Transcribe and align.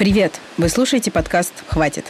Привет! 0.00 0.40
Вы 0.56 0.70
слушаете 0.70 1.10
подкаст 1.10 1.52
«Хватит». 1.66 2.06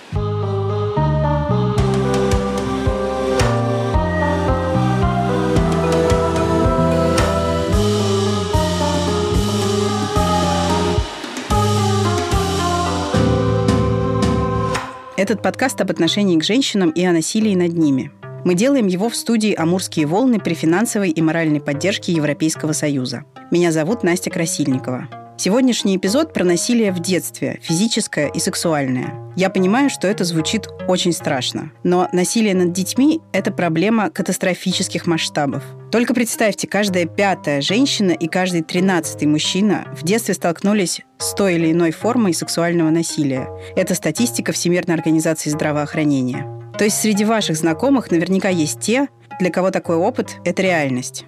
Этот 15.17 15.43
подкаст 15.43 15.81
об 15.81 15.91
отношении 15.91 16.39
к 16.39 16.45
женщинам 16.45 16.91
и 16.91 17.05
о 17.05 17.11
насилии 17.11 17.57
над 17.57 17.73
ними. 17.73 18.13
Мы 18.45 18.55
делаем 18.55 18.87
его 18.87 19.09
в 19.09 19.17
студии 19.17 19.53
«Амурские 19.53 20.07
волны» 20.07 20.39
при 20.39 20.55
финансовой 20.55 21.11
и 21.11 21.21
моральной 21.21 21.61
поддержке 21.61 22.13
Европейского 22.13 22.73
Союза. 22.73 23.25
Меня 23.51 23.73
зовут 23.73 24.05
Настя 24.05 24.31
Красильникова. 24.31 25.09
Сегодняшний 25.43 25.97
эпизод 25.97 26.35
про 26.35 26.45
насилие 26.45 26.93
в 26.93 27.01
детстве, 27.01 27.61
физическое 27.63 28.29
и 28.29 28.39
сексуальное. 28.39 29.33
Я 29.37 29.49
понимаю, 29.49 29.89
что 29.89 30.07
это 30.07 30.25
звучит 30.25 30.69
очень 30.87 31.15
страшно, 31.15 31.73
но 31.83 32.11
насилие 32.13 32.55
над 32.55 32.75
детьми– 32.75 33.23
это 33.33 33.51
проблема 33.51 34.11
катастрофических 34.11 35.07
масштабов. 35.07 35.63
Только 35.91 36.13
представьте, 36.13 36.69
каждая 36.69 37.07
пятая 37.07 37.63
женщина 37.63 38.11
и 38.11 38.29
каждый 38.29 38.61
тринадцатый 38.61 39.29
мужчина 39.29 39.87
в 39.99 40.05
детстве 40.05 40.35
столкнулись 40.35 41.01
с 41.17 41.33
той 41.33 41.55
или 41.55 41.73
иной 41.73 41.93
формой 41.93 42.35
сексуального 42.35 42.91
насилия. 42.91 43.49
Это 43.77 43.95
статистика 43.95 44.53
Всемирной 44.53 44.95
организации 44.95 45.49
здравоохранения. 45.49 46.45
То 46.77 46.85
есть 46.85 47.01
среди 47.01 47.25
ваших 47.25 47.57
знакомых 47.57 48.11
наверняка 48.11 48.51
есть 48.51 48.81
те, 48.81 49.09
для 49.41 49.51
кого 49.51 49.71
такой 49.71 49.97
опыт– 49.97 50.37
это 50.45 50.61
реальность. 50.61 51.25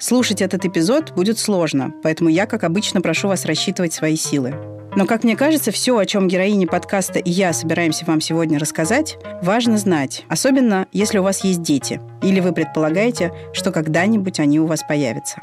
Слушать 0.00 0.42
этот 0.42 0.64
эпизод 0.64 1.10
будет 1.10 1.40
сложно, 1.40 1.92
поэтому 2.04 2.30
я, 2.30 2.46
как 2.46 2.62
обычно, 2.62 3.00
прошу 3.00 3.26
вас 3.26 3.44
рассчитывать 3.44 3.92
свои 3.92 4.14
силы. 4.14 4.54
Но, 4.94 5.06
как 5.06 5.24
мне 5.24 5.34
кажется, 5.34 5.72
все, 5.72 5.98
о 5.98 6.06
чем 6.06 6.28
героини 6.28 6.66
подкаста 6.66 7.18
и 7.18 7.30
я 7.30 7.52
собираемся 7.52 8.04
вам 8.04 8.20
сегодня 8.20 8.60
рассказать, 8.60 9.18
важно 9.42 9.76
знать, 9.76 10.24
особенно 10.28 10.86
если 10.92 11.18
у 11.18 11.24
вас 11.24 11.42
есть 11.42 11.62
дети, 11.62 12.00
или 12.22 12.38
вы 12.38 12.52
предполагаете, 12.52 13.32
что 13.52 13.72
когда-нибудь 13.72 14.38
они 14.38 14.60
у 14.60 14.66
вас 14.66 14.84
появятся. 14.88 15.40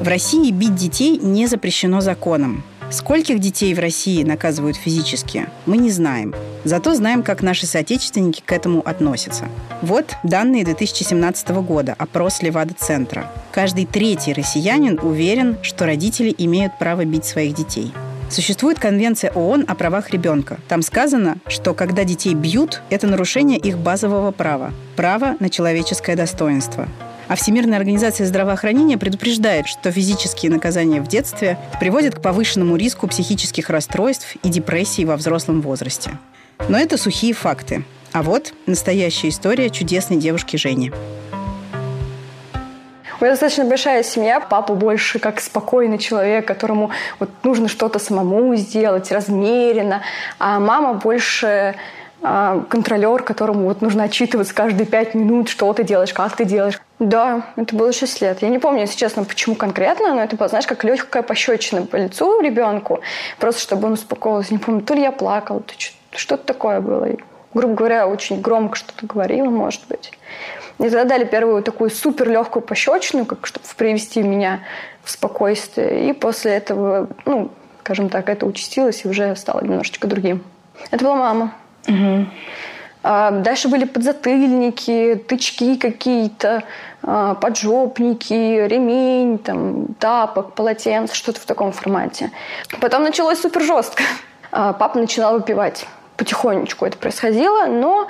В 0.00 0.08
России 0.08 0.50
бить 0.50 0.74
детей 0.74 1.18
не 1.18 1.46
запрещено 1.46 2.00
законом, 2.00 2.64
Скольких 2.90 3.40
детей 3.40 3.74
в 3.74 3.80
России 3.80 4.22
наказывают 4.22 4.76
физически, 4.76 5.48
мы 5.66 5.76
не 5.76 5.90
знаем. 5.90 6.34
Зато 6.64 6.94
знаем, 6.94 7.22
как 7.22 7.42
наши 7.42 7.66
соотечественники 7.66 8.42
к 8.44 8.52
этому 8.52 8.80
относятся. 8.80 9.46
Вот 9.82 10.14
данные 10.22 10.64
2017 10.64 11.48
года, 11.62 11.94
опрос 11.98 12.42
Левада-центра. 12.42 13.30
Каждый 13.50 13.86
третий 13.86 14.32
россиянин 14.32 15.00
уверен, 15.02 15.58
что 15.62 15.84
родители 15.84 16.34
имеют 16.38 16.78
право 16.78 17.04
бить 17.04 17.24
своих 17.24 17.54
детей. 17.54 17.92
Существует 18.30 18.78
Конвенция 18.78 19.30
ООН 19.32 19.64
о 19.68 19.74
правах 19.74 20.10
ребенка. 20.10 20.58
Там 20.68 20.82
сказано, 20.82 21.38
что 21.46 21.74
когда 21.74 22.04
детей 22.04 22.34
бьют, 22.34 22.82
это 22.90 23.06
нарушение 23.06 23.58
их 23.58 23.78
базового 23.78 24.30
права– 24.30 24.72
права 24.96 25.36
на 25.38 25.50
человеческое 25.50 26.16
достоинство. 26.16 26.88
А 27.28 27.34
Всемирная 27.34 27.78
организация 27.78 28.24
здравоохранения 28.24 28.98
предупреждает, 28.98 29.66
что 29.66 29.90
физические 29.90 30.52
наказания 30.52 31.00
в 31.00 31.08
детстве 31.08 31.58
приводят 31.80 32.14
к 32.14 32.22
повышенному 32.22 32.76
риску 32.76 33.08
психических 33.08 33.68
расстройств 33.68 34.36
и 34.44 34.48
депрессии 34.48 35.04
во 35.04 35.16
взрослом 35.16 35.60
возрасте. 35.60 36.18
Но 36.68 36.78
это 36.78 36.96
сухие 36.96 37.34
факты. 37.34 37.84
А 38.12 38.22
вот 38.22 38.54
настоящая 38.66 39.30
история 39.30 39.70
чудесной 39.70 40.18
девушки 40.18 40.56
Жени. 40.56 40.92
У 43.18 43.24
меня 43.24 43.32
достаточно 43.32 43.64
большая 43.64 44.02
семья. 44.04 44.40
Папа 44.40 44.74
больше 44.74 45.18
как 45.18 45.40
спокойный 45.40 45.98
человек, 45.98 46.46
которому 46.46 46.90
вот 47.18 47.30
нужно 47.42 47.66
что-то 47.66 47.98
самому 47.98 48.54
сделать, 48.56 49.10
размеренно. 49.10 50.02
А 50.38 50.60
мама 50.60 50.94
больше 50.94 51.74
контролер, 52.20 53.22
которому 53.22 53.64
вот 53.64 53.82
нужно 53.82 54.04
отчитываться 54.04 54.54
каждые 54.54 54.86
пять 54.86 55.14
минут, 55.14 55.48
что 55.48 55.72
ты 55.72 55.84
делаешь, 55.84 56.12
как 56.12 56.34
ты 56.34 56.44
делаешь. 56.44 56.80
Да, 56.98 57.46
это 57.56 57.76
было 57.76 57.92
6 57.92 58.20
лет. 58.22 58.42
Я 58.42 58.48
не 58.48 58.58
помню, 58.58 58.80
если 58.80 58.96
честно, 58.96 59.24
почему 59.24 59.54
конкретно, 59.54 60.14
но 60.14 60.22
это 60.22 60.36
было, 60.36 60.48
знаешь, 60.48 60.66
как 60.66 60.82
легкая 60.82 61.22
пощечина 61.22 61.82
по 61.82 61.96
лицу 61.96 62.40
ребенку, 62.40 63.00
просто 63.38 63.60
чтобы 63.60 63.88
он 63.88 63.92
успокоился. 63.94 64.52
Не 64.52 64.58
помню, 64.58 64.80
то 64.80 64.94
ли 64.94 65.02
я 65.02 65.12
плакала, 65.12 65.60
то 65.60 65.74
что-то 66.12 66.44
такое 66.44 66.80
было. 66.80 67.08
Грубо 67.52 67.74
говоря, 67.74 68.08
очень 68.08 68.40
громко 68.40 68.76
что-то 68.76 69.06
говорила, 69.06 69.48
может 69.48 69.82
быть. 69.88 70.12
И 70.78 70.82
тогда 70.82 71.04
дали 71.04 71.24
первую 71.24 71.62
такую 71.62 71.90
супер 71.90 72.28
легкую 72.28 72.62
пощечину, 72.62 73.24
как 73.24 73.46
чтобы 73.46 73.64
привести 73.76 74.22
меня 74.22 74.60
в 75.02 75.10
спокойствие. 75.10 76.10
И 76.10 76.12
после 76.12 76.52
этого, 76.52 77.08
ну, 77.24 77.50
скажем 77.80 78.08
так, 78.08 78.28
это 78.28 78.44
участилось 78.46 79.04
и 79.04 79.08
уже 79.08 79.34
стало 79.36 79.62
немножечко 79.62 80.06
другим. 80.06 80.42
Это 80.90 81.04
была 81.04 81.16
мама. 81.16 81.54
Угу. 81.86 82.26
Дальше 83.02 83.68
были 83.68 83.84
подзатыльники, 83.84 85.22
тычки 85.28 85.76
какие-то, 85.76 86.64
а, 87.04 87.34
поджопники, 87.34 88.32
ремень, 88.66 89.38
там, 89.38 89.94
тапок, 90.00 90.54
полотенце, 90.54 91.14
что-то 91.14 91.40
в 91.40 91.44
таком 91.44 91.70
формате. 91.70 92.32
Потом 92.80 93.04
началось 93.04 93.40
супер 93.40 93.62
жестко. 93.62 94.02
А, 94.50 94.72
папа 94.72 94.98
начинал 94.98 95.34
выпивать. 95.34 95.86
Потихонечку 96.16 96.84
это 96.84 96.98
происходило, 96.98 97.66
но 97.66 98.08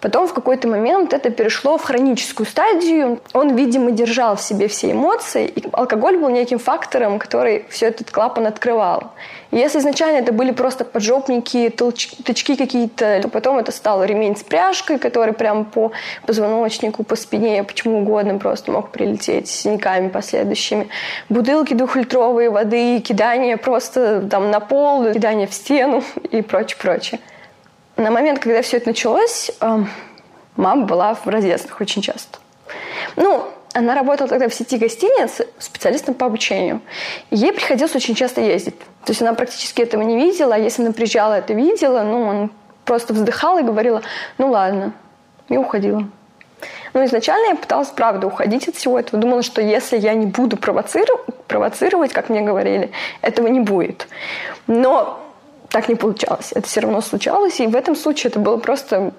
Потом 0.00 0.28
в 0.28 0.34
какой-то 0.34 0.68
момент 0.68 1.14
это 1.14 1.30
перешло 1.30 1.78
в 1.78 1.82
хроническую 1.82 2.46
стадию. 2.46 3.18
Он, 3.32 3.56
видимо, 3.56 3.90
держал 3.90 4.36
в 4.36 4.42
себе 4.42 4.68
все 4.68 4.92
эмоции, 4.92 5.46
и 5.46 5.64
алкоголь 5.72 6.18
был 6.18 6.28
неким 6.28 6.58
фактором, 6.58 7.18
который 7.18 7.64
все 7.70 7.86
этот 7.86 8.10
клапан 8.10 8.46
открывал. 8.46 9.12
И 9.50 9.56
если 9.56 9.78
изначально 9.78 10.18
это 10.18 10.32
были 10.32 10.50
просто 10.50 10.84
поджопники, 10.84 11.70
тычки 11.70 12.56
какие-то, 12.56 13.20
то 13.22 13.28
потом 13.28 13.58
это 13.58 13.72
стал 13.72 14.04
ремень 14.04 14.36
с 14.36 14.42
пряжкой, 14.42 14.98
который 14.98 15.32
прям 15.32 15.64
по 15.64 15.92
позвоночнику, 16.26 17.02
по 17.02 17.16
спине, 17.16 17.64
почему 17.64 18.00
угодно 18.00 18.38
просто 18.38 18.72
мог 18.72 18.90
прилететь 18.90 19.48
с 19.48 19.52
синяками 19.52 20.08
последующими. 20.08 20.88
Бутылки 21.30 21.72
двухлитровые 21.72 22.50
воды, 22.50 23.00
кидание 23.00 23.56
просто 23.56 24.20
там 24.30 24.50
на 24.50 24.60
пол, 24.60 25.10
кидание 25.12 25.46
в 25.46 25.54
стену 25.54 26.04
и 26.30 26.42
прочее, 26.42 26.76
прочее. 26.80 27.20
На 27.96 28.10
момент, 28.10 28.40
когда 28.40 28.60
все 28.60 28.76
это 28.76 28.88
началось, 28.88 29.50
эм, 29.60 29.88
мама 30.56 30.84
была 30.84 31.14
в 31.14 31.26
разъездах 31.26 31.80
очень 31.80 32.02
часто. 32.02 32.38
Ну, 33.16 33.46
она 33.72 33.94
работала 33.94 34.28
тогда 34.28 34.48
в 34.48 34.54
сети 34.54 34.76
гостиниц 34.76 35.40
специалистом 35.58 36.14
по 36.14 36.26
обучению. 36.26 36.80
Ей 37.30 37.52
приходилось 37.52 37.94
очень 37.94 38.14
часто 38.14 38.40
ездить. 38.40 38.78
То 39.04 39.12
есть 39.12 39.22
она 39.22 39.34
практически 39.34 39.82
этого 39.82 40.02
не 40.02 40.16
видела, 40.16 40.54
а 40.54 40.58
если 40.58 40.82
она 40.82 40.92
приезжала, 40.92 41.34
это 41.34 41.54
видела, 41.54 42.02
ну, 42.02 42.22
он 42.22 42.50
просто 42.84 43.14
вздыхала 43.14 43.60
и 43.60 43.64
говорила, 43.64 44.02
ну 44.38 44.50
ладно, 44.50 44.92
и 45.48 45.56
уходила. 45.56 46.08
Но 46.94 47.04
изначально 47.04 47.48
я 47.50 47.56
пыталась, 47.56 47.88
правда, 47.88 48.26
уходить 48.26 48.68
от 48.68 48.76
всего 48.76 48.98
этого. 48.98 49.20
Думала, 49.20 49.42
что 49.42 49.60
если 49.60 49.98
я 49.98 50.14
не 50.14 50.26
буду 50.26 50.56
провоцировать, 50.56 51.26
провоцировать, 51.46 52.12
как 52.12 52.28
мне 52.30 52.40
говорили, 52.40 52.90
этого 53.20 53.48
не 53.48 53.60
будет. 53.60 54.08
Но 54.66 55.22
так 55.76 55.90
не 55.90 55.94
получалось. 55.94 56.52
Это 56.54 56.66
все 56.66 56.80
равно 56.80 57.02
случалось, 57.02 57.60
и 57.60 57.66
в 57.66 57.76
этом 57.76 57.96
случае 57.96 58.30
это 58.30 58.40
было 58.40 58.56
просто 58.56 59.12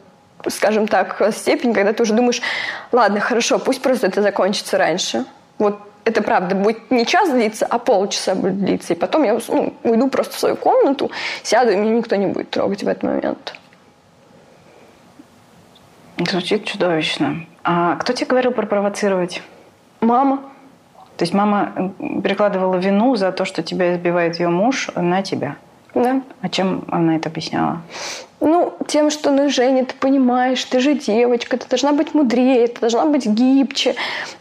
скажем 0.48 0.88
так, 0.88 1.22
степень, 1.32 1.72
когда 1.72 1.94
ты 1.94 2.02
уже 2.02 2.14
думаешь, 2.14 2.42
ладно, 2.92 3.20
хорошо, 3.20 3.60
пусть 3.60 3.80
просто 3.82 4.08
это 4.08 4.24
закончится 4.24 4.78
раньше. 4.78 5.26
Вот 5.60 5.80
это 6.04 6.24
правда 6.24 6.56
будет 6.56 6.90
не 6.90 7.06
час 7.06 7.30
длиться, 7.30 7.68
а 7.68 7.78
полчаса 7.78 8.34
будет 8.34 8.60
длиться. 8.60 8.94
И 8.94 8.96
потом 8.96 9.24
я 9.24 9.38
ну, 9.50 9.74
уйду 9.84 10.10
просто 10.10 10.34
в 10.36 10.40
свою 10.40 10.56
комнату, 10.56 11.12
сяду, 11.44 11.72
и 11.72 11.76
меня 11.76 11.92
никто 11.92 12.16
не 12.16 12.26
будет 12.26 12.50
трогать 12.50 12.82
в 12.82 12.88
этот 12.88 13.04
момент. 13.04 13.54
Звучит 16.18 16.66
чудовищно. 16.66 17.46
А 17.64 17.98
кто 17.98 18.14
тебе 18.14 18.28
говорил 18.28 18.52
про 18.52 18.66
провоцировать? 18.66 19.44
Мама. 20.02 20.42
То 21.18 21.24
есть 21.24 21.36
мама 21.36 21.94
перекладывала 22.00 22.78
вину 22.78 23.16
за 23.16 23.32
то, 23.32 23.46
что 23.46 23.62
тебя 23.62 23.96
избивает 23.96 24.40
ее 24.40 24.50
муж, 24.50 24.90
на 24.96 25.22
тебя? 25.22 25.58
Да. 26.04 26.22
А 26.42 26.50
чем 26.50 26.84
она 26.90 27.16
это 27.16 27.30
объясняла? 27.30 27.82
Ну, 28.40 28.76
тем, 28.88 29.10
что, 29.10 29.32
ну, 29.32 29.50
Женя, 29.50 29.84
ты 29.84 29.96
понимаешь, 29.96 30.64
ты 30.64 30.80
же 30.80 30.94
девочка, 30.94 31.58
ты 31.58 31.68
должна 31.68 31.92
быть 31.92 32.14
мудрее, 32.14 32.68
ты 32.68 32.80
должна 32.80 33.06
быть 33.06 33.26
гибче, 33.26 33.96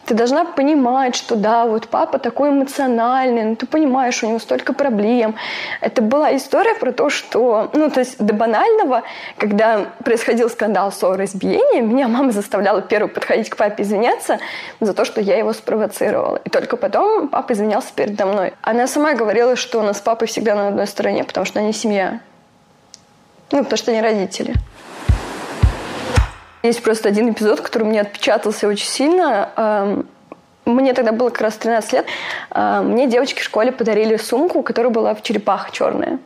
ты 0.04 0.14
должна 0.14 0.44
понимать, 0.44 1.16
что 1.16 1.34
да, 1.34 1.64
вот 1.64 1.88
папа 1.88 2.18
такой 2.18 2.50
эмоциональный, 2.50 3.44
ну, 3.44 3.56
ты 3.56 3.66
понимаешь, 3.66 4.22
у 4.22 4.26
него 4.26 4.38
столько 4.38 4.74
проблем. 4.74 5.34
Это 5.80 6.02
была 6.02 6.36
история 6.36 6.74
про 6.74 6.92
то, 6.92 7.08
что, 7.08 7.70
ну, 7.72 7.88
то 7.88 8.00
есть 8.00 8.18
до 8.18 8.34
банального, 8.34 9.02
когда 9.38 9.86
происходил 10.04 10.50
скандал, 10.50 10.92
ссоры, 10.92 11.24
избиения, 11.24 11.80
меня 11.80 12.06
мама 12.06 12.32
заставляла 12.32 12.82
первой 12.82 13.08
подходить 13.08 13.48
к 13.48 13.56
папе 13.56 13.82
извиняться 13.82 14.40
за 14.78 14.92
то, 14.92 15.06
что 15.06 15.22
я 15.22 15.38
его 15.38 15.54
спровоцировала. 15.54 16.36
И 16.44 16.50
только 16.50 16.76
потом 16.76 17.28
папа 17.28 17.54
извинялся 17.54 17.88
передо 17.94 18.26
мной. 18.26 18.52
Она 18.60 18.86
сама 18.86 19.14
говорила, 19.14 19.56
что 19.56 19.80
у 19.80 19.82
нас 19.82 19.98
с 19.98 20.00
папой 20.02 20.28
всегда 20.28 20.54
на 20.54 20.68
одной 20.68 20.86
стороне, 20.86 21.24
потому 21.24 21.46
что 21.46 21.60
они 21.60 21.72
семья. 21.72 22.20
Ну, 23.52 23.58
потому 23.58 23.76
что 23.76 23.92
они 23.92 24.00
родители. 24.00 24.54
Есть 26.62 26.82
просто 26.82 27.08
один 27.08 27.30
эпизод, 27.32 27.60
который 27.60 27.84
мне 27.84 28.00
отпечатался 28.00 28.66
очень 28.66 28.86
сильно. 28.86 30.04
мне 30.64 30.94
тогда 30.94 31.12
было 31.12 31.30
как 31.30 31.42
раз 31.42 31.54
13 31.54 31.92
лет, 31.92 32.06
а, 32.50 32.82
мне 32.82 33.06
девочки 33.06 33.40
в 33.40 33.44
школе 33.44 33.70
подарили 33.70 34.16
сумку, 34.16 34.62
которая 34.62 34.90
была 34.92 35.14
в 35.14 35.22
черепах 35.22 35.70
черная. 35.70 36.18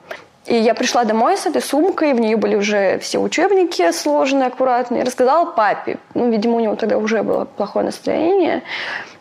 И 0.50 0.56
я 0.56 0.74
пришла 0.74 1.04
домой 1.04 1.36
с 1.36 1.46
этой 1.46 1.62
сумкой, 1.62 2.12
в 2.12 2.18
нее 2.18 2.36
были 2.36 2.56
уже 2.56 2.98
все 2.98 3.20
учебники 3.20 3.92
сложены 3.92 4.42
аккуратно. 4.42 4.96
И 4.96 5.04
рассказала 5.04 5.44
папе. 5.44 5.98
Ну, 6.14 6.28
видимо, 6.28 6.56
у 6.56 6.60
него 6.60 6.74
тогда 6.74 6.98
уже 6.98 7.22
было 7.22 7.44
плохое 7.44 7.84
настроение. 7.84 8.64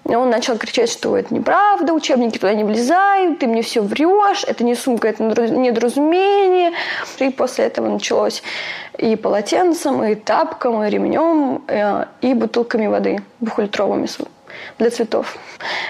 И 0.10 0.16
он 0.16 0.32
начал 0.32 0.58
кричать, 0.58 0.90
что 0.90 1.16
это 1.16 1.32
неправда, 1.32 1.94
учебники 1.94 2.40
туда 2.40 2.56
не 2.56 2.64
влезают, 2.64 3.38
ты 3.38 3.46
мне 3.46 3.62
все 3.62 3.84
врешь, 3.84 4.44
это 4.44 4.64
не 4.64 4.74
сумка, 4.74 5.08
это 5.08 5.24
недоразумение. 5.24 6.72
И 7.20 7.30
после 7.30 7.66
этого 7.66 7.90
началось 7.90 8.42
и 8.98 9.16
полотенцем, 9.16 10.04
и 10.04 10.16
тапком, 10.16 10.82
и 10.82 10.90
ремнем, 10.90 11.62
э, 11.68 12.06
и 12.22 12.34
бутылками 12.34 12.88
воды 12.88 13.20
двухлитровыми 13.40 14.08
для 14.80 14.90
цветов. 14.90 15.38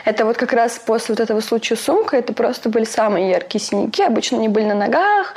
Это 0.04 0.26
вот 0.26 0.36
как 0.38 0.52
раз 0.52 0.80
после 0.80 1.14
вот 1.14 1.22
этого 1.22 1.40
случая 1.40 1.76
с 1.76 1.82
сумкой, 1.82 2.20
это 2.20 2.34
просто 2.34 2.70
были 2.70 2.84
самые 2.84 3.30
яркие 3.30 3.64
синяки. 3.64 4.04
Обычно 4.04 4.40
они 4.40 4.50
были 4.50 4.66
на 4.66 4.74
ногах, 4.74 5.36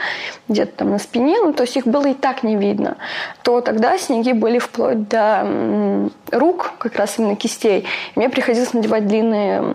где-то 0.49 0.73
там 0.79 0.91
на 0.91 0.99
спине, 0.99 1.39
ну, 1.39 1.53
то 1.53 1.63
есть 1.63 1.77
их 1.77 1.87
было 1.87 2.07
и 2.07 2.15
так 2.15 2.43
не 2.43 2.57
видно. 2.57 2.97
То 3.43 3.61
тогда 3.61 3.99
синяки 3.99 4.33
были 4.33 4.59
вплоть 4.59 5.09
до 5.09 6.11
рук, 6.33 6.73
как 6.79 6.97
раз 6.97 7.19
именно 7.19 7.37
кистей. 7.37 7.87
И 8.15 8.19
мне 8.19 8.31
приходилось 8.31 8.73
надевать 8.73 9.07
длинные, 9.07 9.75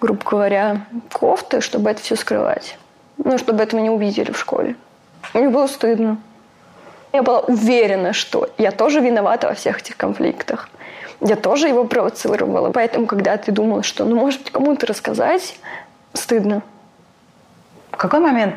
грубо 0.00 0.20
говоря, 0.28 0.86
кофты, 1.12 1.60
чтобы 1.60 1.90
это 1.90 2.02
все 2.02 2.16
скрывать. 2.16 2.76
Ну, 3.18 3.38
чтобы 3.38 3.62
этого 3.62 3.80
не 3.80 3.90
увидели 3.90 4.32
в 4.32 4.38
школе. 4.38 4.74
Мне 5.32 5.48
было 5.48 5.68
стыдно. 5.68 6.18
Я 7.12 7.22
была 7.22 7.40
уверена, 7.40 8.12
что 8.12 8.50
я 8.58 8.70
тоже 8.70 9.00
виновата 9.00 9.48
во 9.48 9.54
всех 9.54 9.80
этих 9.80 9.96
конфликтах 9.96 10.68
я 11.20 11.36
тоже 11.36 11.68
его 11.68 11.84
провоцировала. 11.84 12.70
Поэтому, 12.70 13.06
когда 13.06 13.36
ты 13.36 13.52
думала, 13.52 13.82
что, 13.82 14.04
ну, 14.04 14.16
может 14.16 14.42
быть, 14.42 14.52
кому-то 14.52 14.86
рассказать, 14.86 15.58
стыдно. 16.12 16.62
В 17.90 17.96
какой 17.96 18.20
момент 18.20 18.54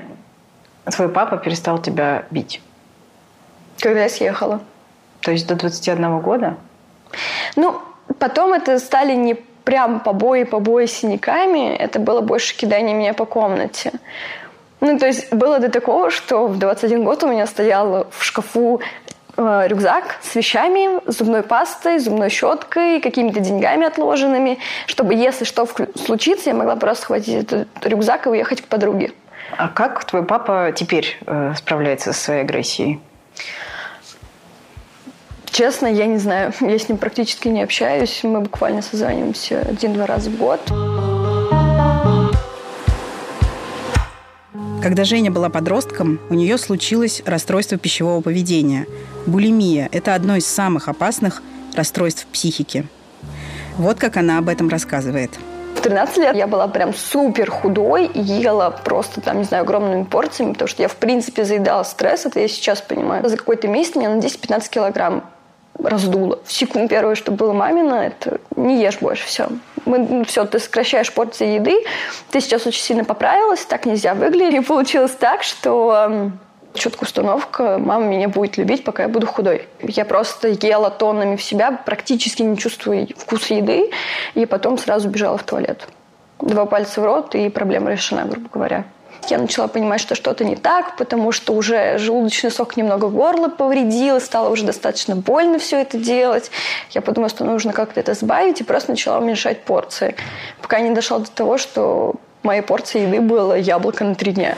твой 0.85 1.09
папа 1.09 1.37
перестал 1.37 1.79
тебя 1.81 2.25
бить? 2.31 2.61
Когда 3.79 4.03
я 4.03 4.09
съехала. 4.09 4.61
То 5.21 5.31
есть 5.31 5.47
до 5.47 5.55
21 5.55 6.19
года? 6.19 6.57
Ну, 7.55 7.81
потом 8.19 8.53
это 8.53 8.79
стали 8.79 9.15
не 9.15 9.33
прям 9.33 9.99
побои, 9.99 10.43
побои 10.43 10.85
с 10.85 10.93
синяками. 10.93 11.75
Это 11.75 11.99
было 11.99 12.21
больше 12.21 12.55
кидание 12.55 12.95
меня 12.95 13.13
по 13.13 13.25
комнате. 13.25 13.91
Ну, 14.81 14.97
то 14.97 15.05
есть 15.05 15.31
было 15.31 15.59
до 15.59 15.69
такого, 15.69 16.09
что 16.09 16.47
в 16.47 16.57
21 16.57 17.03
год 17.03 17.23
у 17.23 17.27
меня 17.27 17.45
стоял 17.45 18.07
в 18.09 18.23
шкафу 18.23 18.81
Э, 19.41 19.67
рюкзак 19.67 20.17
с 20.21 20.35
вещами, 20.35 21.01
зубной 21.09 21.41
пастой, 21.41 21.99
зубной 21.99 22.29
щеткой, 22.29 23.01
какими-то 23.01 23.39
деньгами 23.39 23.87
отложенными, 23.87 24.59
чтобы, 24.85 25.15
если 25.15 25.45
что 25.45 25.67
случится, 25.95 26.49
я 26.51 26.55
могла 26.55 26.75
просто 26.75 27.03
схватить 27.03 27.51
этот 27.51 27.67
рюкзак 27.83 28.27
и 28.27 28.29
уехать 28.29 28.61
к 28.61 28.65
подруге. 28.65 29.11
А 29.57 29.67
как 29.67 30.05
твой 30.05 30.23
папа 30.23 30.71
теперь 30.75 31.17
э, 31.25 31.53
справляется 31.57 32.13
со 32.13 32.23
своей 32.23 32.41
агрессией? 32.41 32.99
Честно, 35.45 35.87
я 35.87 36.05
не 36.05 36.17
знаю. 36.17 36.53
Я 36.61 36.79
с 36.79 36.87
ним 36.87 36.97
практически 36.97 37.49
не 37.49 37.63
общаюсь. 37.63 38.21
Мы 38.23 38.41
буквально 38.41 38.81
созваниваемся 38.81 39.59
один-два 39.67 40.05
раза 40.05 40.29
в 40.29 40.37
год. 40.37 40.61
Когда 44.81 45.03
Женя 45.03 45.29
была 45.29 45.49
подростком, 45.49 46.19
у 46.31 46.33
нее 46.33 46.57
случилось 46.57 47.21
расстройство 47.27 47.77
пищевого 47.77 48.21
поведения. 48.21 48.87
Булимия– 49.27 49.87
это 49.91 50.15
одно 50.15 50.37
из 50.37 50.47
самых 50.47 50.87
опасных 50.87 51.43
расстройств 51.75 52.25
психики. 52.25 52.87
Вот 53.77 53.99
как 53.99 54.17
она 54.17 54.39
об 54.39 54.49
этом 54.49 54.69
рассказывает. 54.69 55.37
В 55.75 55.81
13 55.81 56.17
лет 56.17 56.35
я 56.35 56.47
была 56.47 56.67
прям 56.67 56.95
супер 56.95 57.51
худой 57.51 58.09
ела 58.15 58.71
просто 58.71 59.21
там, 59.21 59.37
не 59.37 59.43
знаю, 59.43 59.65
огромными 59.65 60.03
порциями, 60.03 60.53
потому 60.53 60.67
что 60.67 60.81
я, 60.81 60.87
в 60.87 60.95
принципе, 60.95 61.45
заедала 61.45 61.83
стресс, 61.83 62.25
это 62.25 62.39
я 62.39 62.47
сейчас 62.47 62.81
понимаю. 62.81 63.29
За 63.29 63.37
какой-то 63.37 63.67
месяц 63.67 63.95
меня 63.95 64.09
на 64.09 64.19
10-15 64.19 64.67
килограмм 64.67 65.23
раздуло. 65.79 66.39
В 66.45 66.51
секунду 66.51 66.87
первое, 66.87 67.15
что 67.15 67.31
было 67.31 67.53
мамина, 67.53 67.95
это 67.95 68.39
не 68.55 68.81
ешь 68.81 68.99
больше, 68.99 69.25
все. 69.25 69.47
Мы, 69.85 69.99
ну, 69.99 70.25
все, 70.25 70.45
ты 70.45 70.59
сокращаешь 70.59 71.11
порции 71.11 71.55
еды, 71.55 71.75
ты 72.29 72.39
сейчас 72.39 72.67
очень 72.67 72.81
сильно 72.81 73.03
поправилась, 73.03 73.65
так 73.65 73.85
нельзя 73.85 74.13
выглядеть. 74.13 74.61
И 74.61 74.65
получилось 74.65 75.11
так, 75.11 75.43
что 75.43 76.31
четкая 76.73 77.07
установка, 77.07 77.77
мама 77.79 78.05
меня 78.05 78.29
будет 78.29 78.57
любить, 78.57 78.83
пока 78.83 79.03
я 79.03 79.09
буду 79.09 79.27
худой. 79.27 79.67
Я 79.81 80.05
просто 80.05 80.49
ела 80.49 80.89
тоннами 80.89 81.35
в 81.35 81.43
себя, 81.43 81.71
практически 81.71 82.43
не 82.43 82.57
чувствуя 82.57 83.07
вкус 83.17 83.47
еды, 83.47 83.91
и 84.35 84.45
потом 84.45 84.77
сразу 84.77 85.09
бежала 85.09 85.37
в 85.37 85.43
туалет. 85.43 85.87
Два 86.39 86.65
пальца 86.65 87.01
в 87.01 87.05
рот, 87.05 87.35
и 87.35 87.49
проблема 87.49 87.91
решена, 87.91 88.25
грубо 88.25 88.49
говоря 88.51 88.85
я 89.29 89.37
начала 89.37 89.67
понимать, 89.67 90.01
что 90.01 90.15
что-то 90.15 90.43
не 90.43 90.55
так, 90.55 90.97
потому 90.97 91.31
что 91.31 91.53
уже 91.53 91.97
желудочный 91.97 92.51
сок 92.51 92.77
немного 92.77 93.07
горло 93.07 93.49
повредил, 93.49 94.19
стало 94.19 94.49
уже 94.49 94.65
достаточно 94.65 95.15
больно 95.15 95.59
все 95.59 95.81
это 95.81 95.97
делать. 95.97 96.51
Я 96.91 97.01
подумала, 97.01 97.29
что 97.29 97.45
нужно 97.45 97.73
как-то 97.73 97.99
это 97.99 98.13
сбавить, 98.13 98.61
и 98.61 98.63
просто 98.63 98.91
начала 98.91 99.19
уменьшать 99.19 99.63
порции. 99.63 100.15
Пока 100.61 100.79
не 100.79 100.91
дошла 100.91 101.19
до 101.19 101.29
того, 101.29 101.57
что 101.57 102.15
моей 102.43 102.61
порции 102.61 103.01
еды 103.01 103.21
было 103.21 103.53
яблоко 103.53 104.03
на 104.03 104.15
три 104.15 104.31
дня. 104.31 104.57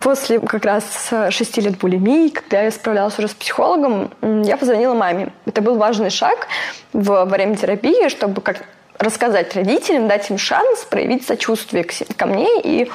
После 0.00 0.40
как 0.40 0.64
раз 0.64 0.84
шести 1.30 1.60
лет 1.60 1.78
булимии, 1.78 2.28
когда 2.28 2.62
я 2.62 2.72
справлялась 2.72 3.16
уже 3.18 3.28
с 3.28 3.34
психологом, 3.34 4.10
я 4.20 4.56
позвонила 4.56 4.94
маме. 4.94 5.32
Это 5.46 5.62
был 5.62 5.76
важный 5.76 6.10
шаг 6.10 6.48
в 6.92 7.24
время 7.26 7.54
терапии, 7.54 8.08
чтобы 8.08 8.40
как 8.40 8.64
рассказать 8.98 9.54
родителям, 9.54 10.08
дать 10.08 10.28
им 10.30 10.38
шанс 10.38 10.80
проявить 10.80 11.24
сочувствие 11.24 11.84
ко 12.16 12.26
мне 12.26 12.60
и 12.62 12.90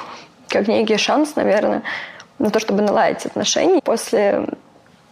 как 0.48 0.68
некий 0.68 0.96
шанс, 0.96 1.36
наверное, 1.36 1.82
на 2.38 2.50
то, 2.50 2.60
чтобы 2.60 2.82
наладить 2.82 3.26
отношения. 3.26 3.80
После 3.82 4.46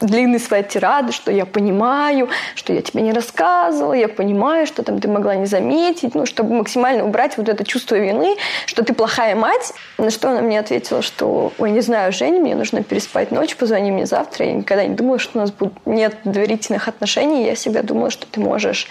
длинной 0.00 0.38
своей 0.38 0.62
тирады, 0.62 1.12
что 1.12 1.32
я 1.32 1.46
понимаю, 1.46 2.28
что 2.54 2.72
я 2.72 2.82
тебе 2.82 3.02
не 3.02 3.12
рассказывала, 3.12 3.94
я 3.94 4.08
понимаю, 4.08 4.66
что 4.66 4.82
там 4.82 5.00
ты 5.00 5.08
могла 5.08 5.36
не 5.36 5.46
заметить, 5.46 6.14
ну, 6.14 6.26
чтобы 6.26 6.54
максимально 6.54 7.04
убрать 7.04 7.38
вот 7.38 7.48
это 7.48 7.64
чувство 7.64 7.94
вины, 7.94 8.36
что 8.66 8.84
ты 8.84 8.92
плохая 8.92 9.34
мать. 9.34 9.72
На 9.96 10.10
что 10.10 10.30
она 10.30 10.42
мне 10.42 10.60
ответила, 10.60 11.00
что, 11.00 11.52
ой, 11.58 11.70
не 11.70 11.80
знаю, 11.80 12.12
Женя, 12.12 12.40
мне 12.40 12.54
нужно 12.54 12.82
переспать 12.82 13.30
ночь, 13.30 13.56
позвони 13.56 13.90
мне 13.90 14.06
завтра. 14.06 14.44
Я 14.44 14.52
никогда 14.52 14.84
не 14.84 14.94
думала, 14.94 15.18
что 15.18 15.38
у 15.38 15.40
нас 15.40 15.50
будет, 15.50 15.72
нет 15.86 16.14
доверительных 16.24 16.88
отношений. 16.88 17.46
Я 17.46 17.54
всегда 17.54 17.82
думала, 17.82 18.10
что 18.10 18.26
ты 18.26 18.38
можешь 18.40 18.88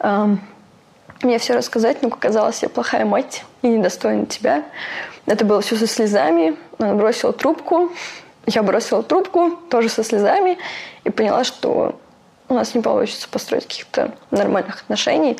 эм, 0.00 0.40
мне 1.22 1.38
все 1.38 1.54
рассказать, 1.54 2.02
но 2.02 2.08
оказалось, 2.08 2.62
я 2.62 2.68
плохая 2.68 3.04
мать 3.04 3.44
и 3.62 3.68
недостойна 3.68 4.26
тебя. 4.26 4.64
Это 5.28 5.44
было 5.44 5.60
все 5.60 5.76
со 5.76 5.86
слезами. 5.86 6.56
Она 6.78 6.94
бросила 6.94 7.32
трубку. 7.32 7.92
Я 8.46 8.62
бросила 8.62 9.02
трубку, 9.02 9.50
тоже 9.68 9.90
со 9.90 10.02
слезами, 10.02 10.56
и 11.04 11.10
поняла, 11.10 11.44
что 11.44 12.00
у 12.48 12.54
нас 12.54 12.74
не 12.74 12.80
получится 12.80 13.28
построить 13.28 13.66
каких-то 13.66 14.14
нормальных 14.30 14.80
отношений. 14.80 15.36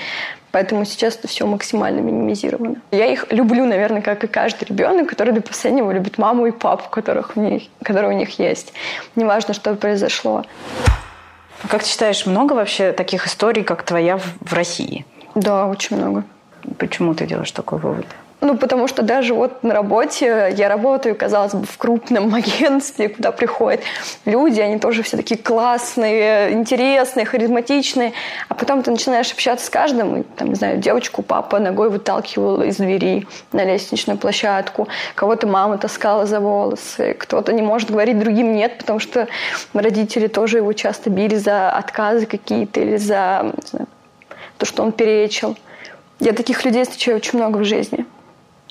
Поэтому 0.50 0.85
сейчас 0.85 1.16
это 1.16 1.26
все 1.26 1.47
максимально 1.47 2.00
минимизировано. 2.00 2.76
Я 2.90 3.07
их 3.07 3.33
люблю, 3.33 3.64
наверное, 3.64 4.02
как 4.02 4.25
и 4.25 4.26
каждый 4.26 4.64
ребенок, 4.64 5.09
который 5.09 5.33
до 5.33 5.40
последнего 5.40 5.90
любит 5.90 6.18
маму 6.18 6.47
и 6.47 6.50
папу, 6.50 6.90
которых 6.90 7.37
у 7.37 7.40
них, 7.40 7.62
которые 7.83 8.14
у 8.14 8.18
них 8.18 8.38
есть. 8.38 8.75
Неважно, 9.16 9.54
что 9.54 9.75
произошло. 9.75 10.45
А 11.62 11.68
как 11.68 11.83
ты 11.83 11.88
считаешь, 11.88 12.26
много 12.26 12.52
вообще 12.52 12.92
таких 12.92 13.26
историй, 13.26 13.64
как 13.64 13.85
твоя 13.85 14.18
в 14.18 14.52
России? 14.52 15.07
Да, 15.35 15.66
очень 15.66 15.97
много. 15.97 16.25
Почему 16.76 17.14
ты 17.14 17.26
делаешь 17.26 17.52
такой 17.52 17.78
вывод? 17.78 18.07
Ну, 18.40 18.57
потому 18.57 18.87
что 18.87 19.02
даже 19.02 19.35
вот 19.35 19.64
на 19.64 19.75
работе 19.75 20.54
я 20.57 20.68
работаю, 20.68 21.16
казалось 21.16 21.54
бы, 21.54 21.66
в 21.66 21.76
крупном 21.76 22.33
агентстве, 22.35 23.09
куда 23.09 23.33
приходят 23.33 23.80
люди, 24.26 24.61
они 24.61 24.78
тоже 24.78 25.02
все 25.02 25.16
такие 25.16 25.40
классные, 25.40 26.52
интересные, 26.52 27.26
харизматичные. 27.26 28.12
А 28.49 28.54
потом 28.54 28.85
ты 28.85 28.92
начинаешь 28.92 29.33
общаться 29.33 29.66
с 29.66 29.71
каждым, 29.71 30.21
и, 30.21 30.23
там, 30.23 30.50
не 30.50 30.54
знаю, 30.54 30.78
девочку 30.78 31.23
папа 31.23 31.59
ногой 31.59 31.90
выталкивал 31.90 32.62
из 32.62 32.76
двери 32.76 33.26
на 33.50 33.64
лестничную 33.64 34.18
площадку, 34.18 34.87
кого-то 35.16 35.49
мама 35.49 35.76
таскала 35.76 36.25
за 36.25 36.38
волосы, 36.38 37.14
кто-то 37.18 37.52
не 37.52 37.62
может 37.62 37.90
говорить 37.90 38.21
другим 38.21 38.54
«нет», 38.54 38.78
потому 38.78 39.00
что 39.00 39.26
родители 39.75 40.28
тоже 40.28 40.59
его 40.59 40.73
часто 40.73 41.11
били 41.11 41.35
за 41.35 41.71
отказы 41.71 42.26
какие-то 42.26 42.80
или 42.80 42.97
за 42.97 43.52
знаю, 43.66 43.88
то, 44.59 44.66
что 44.66 44.85
он 44.85 44.92
перечил. 44.92 45.57
Я 46.21 46.33
таких 46.33 46.64
людей 46.64 46.85
встречаю 46.85 47.16
очень 47.16 47.38
много 47.38 47.59
в 47.59 47.64
жизни. 47.64 48.07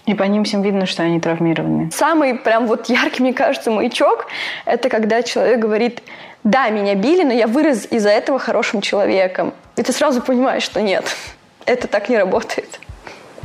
И 0.07 0.13
по 0.13 0.23
ним 0.23 0.45
всем 0.45 0.61
видно, 0.61 0.85
что 0.85 1.03
они 1.03 1.19
травмированы. 1.19 1.91
Самый 1.91 2.35
прям 2.35 2.65
вот 2.65 2.87
яркий, 2.87 3.21
мне 3.21 3.33
кажется, 3.33 3.71
маячок– 3.71 4.27
это 4.65 4.87
когда 4.87 5.21
человек 5.21 5.59
говорит, 5.59 6.01
да, 6.45 6.69
меня 6.69 6.95
били, 6.95 7.23
но 7.23 7.33
я 7.33 7.45
вырос 7.45 7.85
из-за 7.91 8.09
этого 8.09 8.39
хорошим 8.39 8.79
человеком. 8.79 9.53
И 9.75 9.83
ты 9.83 9.91
сразу 9.91 10.21
понимаешь, 10.21 10.63
что 10.63 10.81
нет, 10.81 11.13
это 11.65 11.89
так 11.89 12.07
не 12.07 12.17
работает. 12.17 12.79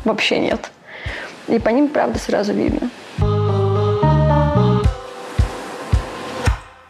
Вообще 0.04 0.38
нет. 0.38 0.70
И 1.48 1.58
по 1.58 1.70
ним, 1.70 1.88
правда, 1.88 2.20
сразу 2.20 2.52
видно. 2.52 2.90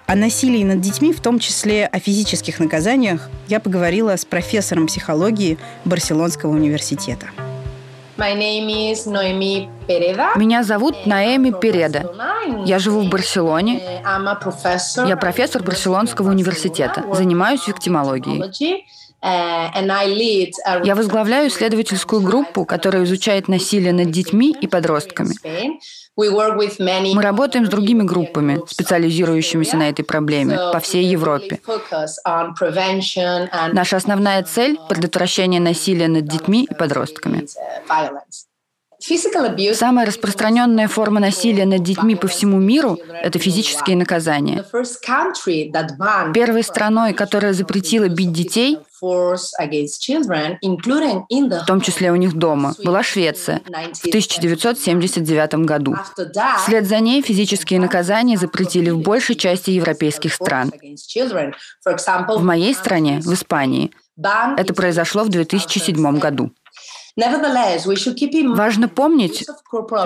О 0.06 0.14
насилии 0.14 0.64
над 0.64 0.82
детьми, 0.82 1.14
в 1.14 1.22
том 1.22 1.38
числе 1.38 1.86
о 1.86 1.98
физических 1.98 2.60
наказаниях, 2.60 3.30
я 3.48 3.58
поговорила 3.58 4.14
с 4.14 4.26
профессором 4.26 4.86
психологии 4.86 5.56
Барселонского 5.86 6.50
университета. 6.50 7.28
Меня 10.36 10.62
зовут 10.62 11.06
Наэми 11.06 11.50
Переда. 11.60 12.04
Я 12.64 12.78
живу 12.78 13.00
в 13.00 13.08
Барселоне. 13.10 14.00
Я 15.08 15.16
профессор 15.16 15.62
Барселонского 15.64 16.30
университета. 16.30 17.04
Занимаюсь 17.14 17.66
виктимологией. 17.66 18.40
Я 20.84 20.94
возглавляю 20.94 21.48
исследовательскую 21.48 22.22
группу, 22.22 22.64
которая 22.64 23.04
изучает 23.04 23.48
насилие 23.48 23.92
над 23.92 24.10
детьми 24.10 24.56
и 24.60 24.68
подростками. 24.68 25.34
Мы 26.14 27.22
работаем 27.22 27.64
с 27.64 27.68
другими 27.70 28.02
группами, 28.02 28.60
специализирующимися 28.68 29.76
на 29.78 29.88
этой 29.88 30.04
проблеме 30.04 30.58
по 30.72 30.78
всей 30.78 31.04
Европе. 31.06 31.60
Наша 33.72 33.96
основная 33.96 34.42
цель– 34.42 34.78
предотвращение 34.88 35.60
насилия 35.60 36.08
над 36.08 36.26
детьми 36.26 36.68
и 36.70 36.74
подростками. 36.74 37.46
Самая 39.74 40.06
распространенная 40.06 40.86
форма 40.86 41.18
насилия 41.18 41.64
над 41.64 41.82
детьми 41.82 42.14
по 42.14 42.28
всему 42.28 42.58
миру– 42.58 42.98
это 43.22 43.38
физические 43.38 43.96
наказания. 43.96 44.64
Первой 46.34 46.62
страной, 46.62 47.12
которая 47.14 47.52
запретила 47.52 48.08
бить 48.08 48.32
детей, 48.32 48.78
в 51.60 51.66
том 51.66 51.80
числе 51.80 52.12
у 52.12 52.16
них 52.16 52.34
дома, 52.34 52.74
была 52.84 53.02
Швеция 53.02 53.60
в 53.66 54.06
1979 54.06 55.54
году. 55.66 55.96
Вслед 56.58 56.86
за 56.86 57.00
ней 57.00 57.20
физические 57.22 57.80
наказания 57.80 58.38
запретили 58.38 58.90
в 58.90 59.00
большей 59.00 59.34
части 59.34 59.70
европейских 59.70 60.32
стран. 60.34 60.72
В 61.84 62.42
моей 62.42 62.74
стране, 62.74 63.20
в 63.20 63.32
Испании, 63.34 63.90
это 64.56 64.72
произошло 64.74 65.24
в 65.24 65.28
2007 65.30 66.18
году. 66.18 66.52
Важно 67.14 68.88
помнить, 68.88 69.44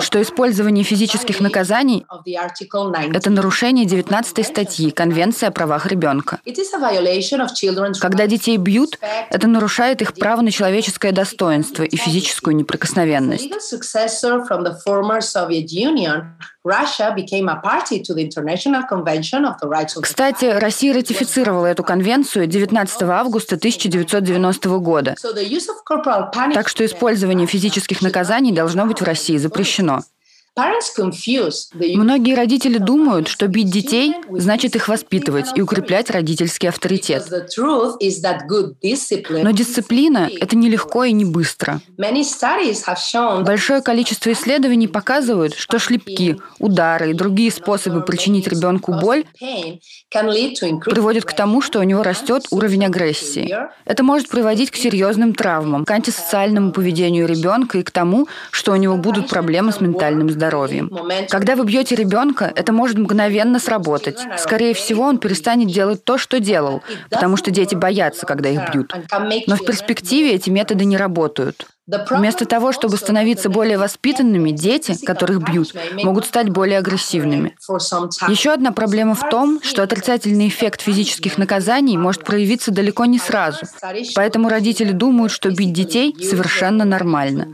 что 0.01 0.21
использование 0.21 0.83
физических 0.83 1.39
наказаний– 1.39 2.05
это 3.13 3.29
нарушение 3.29 3.85
19 3.85 4.45
статьи 4.45 4.91
Конвенции 4.91 5.45
о 5.45 5.51
правах 5.51 5.85
ребенка. 5.85 6.39
Когда 8.01 8.27
детей 8.27 8.57
бьют, 8.57 8.99
это 9.29 9.47
нарушает 9.47 10.01
их 10.01 10.15
право 10.15 10.41
на 10.41 10.51
человеческое 10.51 11.13
достоинство 11.13 11.83
и 11.83 11.95
физическую 11.95 12.57
неприкосновенность. 12.57 13.49
Кстати, 20.01 20.45
Россия 20.45 20.93
ратифицировала 20.93 21.65
эту 21.67 21.83
конвенцию 21.83 22.47
19 22.47 23.03
августа 23.03 23.55
1990 23.55 24.69
года. 24.79 25.15
Так 26.53 26.67
что 26.67 26.85
использование 26.85 26.96
физических 27.47 28.01
наказаний 28.01 28.51
должно 28.51 28.85
быть 28.85 29.01
в 29.01 29.03
России 29.03 29.37
запрещено. 29.37 30.01
Многие 30.57 32.33
родители 32.33 32.79
думают, 32.79 33.27
что 33.27 33.47
бить 33.47 33.69
детей 33.69 34.15
значит 34.27 34.75
их 34.75 34.87
воспитывать 34.87 35.49
и 35.55 35.61
укреплять 35.61 36.09
родительский 36.09 36.69
авторитет. 36.69 37.29
Но 39.43 39.51
дисциплина– 39.51 40.29
это 40.41 40.55
нелегко 40.55 41.03
и 41.03 41.11
не 41.11 41.25
быстро. 41.25 41.79
Большое 43.45 43.81
количество 43.81 44.31
исследований 44.31 44.87
показывают, 44.87 45.53
что 45.53 45.77
шлепки, 45.77 46.37
удары 46.57 47.11
и 47.11 47.13
другие 47.13 47.51
способы 47.51 48.01
причинить 48.01 48.47
ребенку 48.47 48.93
боль 48.93 49.25
приводят 50.09 51.25
к 51.25 51.33
тому, 51.33 51.61
что 51.61 51.79
у 51.79 51.83
него 51.83 52.01
растет 52.01 52.47
уровень 52.49 52.85
агрессии. 52.85 53.55
Это 53.85 54.03
может 54.03 54.27
приводить 54.27 54.71
к 54.71 54.75
серьезным 54.75 55.35
травмам, 55.35 55.85
к 55.85 55.91
антисоциальному 55.91 56.71
поведению 56.71 57.27
ребенка 57.27 57.77
и 57.77 57.83
к 57.83 57.91
тому, 57.91 58.27
что 58.49 58.71
у 58.71 58.75
него 58.75 58.97
будут 58.97 59.29
проблемы 59.29 59.71
с 59.71 59.81
ментальным 59.81 60.31
здоровьем 60.31 60.46
здоровьем. 60.47 60.91
Когда 61.29 61.55
вы 61.55 61.65
бьете 61.65 61.95
ребенка, 61.95 62.51
это 62.55 62.71
может 62.71 62.97
мгновенно 62.97 63.59
сработать. 63.59 64.19
Скорее 64.37 64.73
всего, 64.73 65.03
он 65.03 65.17
перестанет 65.17 65.69
делать 65.69 66.03
то, 66.03 66.17
что 66.17 66.39
делал, 66.39 66.81
потому 67.09 67.37
что 67.37 67.51
дети 67.51 67.75
боятся, 67.75 68.25
когда 68.25 68.49
их 68.49 68.61
бьют. 68.71 68.93
Но 69.47 69.55
в 69.55 69.65
перспективе 69.65 70.33
эти 70.33 70.49
методы 70.49 70.85
не 70.85 70.97
работают. 70.97 71.67
Вместо 71.87 72.45
того, 72.45 72.73
чтобы 72.73 72.97
становиться 72.97 73.49
более 73.49 73.77
воспитанными, 73.77 74.51
дети, 74.51 74.93
которых 75.05 75.41
бьют, 75.41 75.73
могут 76.03 76.25
стать 76.25 76.49
более 76.49 76.79
агрессивными. 76.79 77.55
Еще 78.27 78.51
одна 78.51 78.73
проблема 78.73 79.15
в 79.15 79.29
том, 79.29 79.61
что 79.63 79.83
отрицательный 79.83 80.49
эффект 80.49 80.81
физических 80.81 81.37
наказаний 81.37 81.97
может 81.97 82.25
проявиться 82.25 82.71
далеко 82.71 83.05
не 83.05 83.19
сразу. 83.19 83.59
Поэтому 84.15 84.49
родители 84.49 84.91
думают, 84.91 85.31
что 85.31 85.49
бить 85.49 85.71
детей 85.71 86.13
совершенно 86.21 86.83
нормально. 86.83 87.53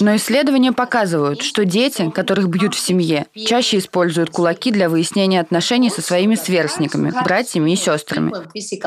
Но 0.00 0.14
исследования 0.16 0.72
показывают, 0.72 1.40
что 1.42 1.64
дети, 1.64 2.10
которых 2.10 2.48
бьют 2.48 2.74
в 2.74 2.78
семье, 2.78 3.26
чаще 3.34 3.78
используют 3.78 4.28
кулаки 4.28 4.70
для 4.70 4.90
выяснения 4.90 5.40
отношений 5.40 5.88
со 5.88 6.02
своими 6.02 6.34
сверстниками, 6.34 7.14
братьями 7.24 7.72
и 7.72 7.76
сестрами. 7.76 8.30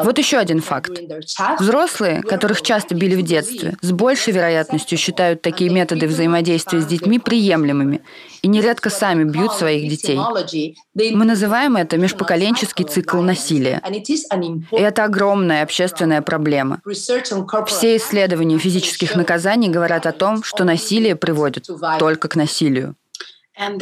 Вот 0.04 0.20
еще 0.20 0.38
один 0.38 0.62
факт. 0.62 0.92
Взрослые, 1.60 2.22
которых 2.22 2.62
часто 2.62 2.94
били 2.94 3.16
в 3.16 3.24
детстве, 3.24 3.76
с 3.82 3.92
большей 3.92 4.34
вероятностью 4.34 4.83
полностью 4.84 4.98
считают 4.98 5.42
такие 5.42 5.70
методы 5.70 6.08
взаимодействия 6.08 6.82
с 6.82 6.86
детьми 6.86 7.20
приемлемыми 7.20 8.02
и 8.42 8.48
нередко 8.48 8.90
сами 8.90 9.24
бьют 9.24 9.54
своих 9.54 9.90
детей. 9.90 10.20
Мы 10.96 11.26
называем 11.26 11.78
это 11.78 11.98
межпоколенческий 11.98 12.86
цикл 12.86 13.22
насилия. 13.22 13.82
И 14.72 14.76
это 14.76 15.06
огромная 15.06 15.64
общественная 15.64 16.22
проблема. 16.22 16.82
Все 17.68 17.96
исследования 17.96 18.58
физических 18.58 19.16
наказаний 19.16 19.70
говорят 19.70 20.06
о 20.06 20.12
том, 20.12 20.44
что 20.44 20.64
насилие 20.64 21.16
приводит 21.16 21.68
только 22.00 22.28
к 22.28 22.36
насилию. 22.36 22.96
Uh, 23.56 23.78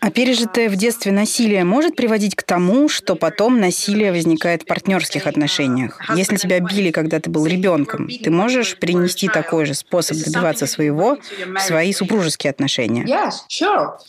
а 0.00 0.10
пережитое 0.10 0.70
в 0.70 0.76
детстве 0.76 1.12
насилие 1.12 1.64
может 1.64 1.94
приводить 1.94 2.34
к 2.34 2.42
тому, 2.42 2.88
что 2.88 3.14
потом 3.14 3.60
насилие 3.60 4.10
возникает 4.10 4.62
в 4.62 4.64
партнерских 4.64 5.26
отношениях. 5.26 6.00
Если 6.16 6.36
тебя 6.36 6.60
били, 6.60 6.90
когда 6.90 7.20
ты 7.20 7.28
был 7.28 7.44
ребенком, 7.44 8.08
ты 8.08 8.30
можешь 8.30 8.78
принести 8.78 9.28
такой 9.28 9.66
же 9.66 9.74
способ 9.74 10.16
добиваться 10.16 10.66
своего 10.66 11.18
в 11.54 11.60
свои 11.60 11.92
супружеские 11.92 12.52
отношения. 12.52 13.04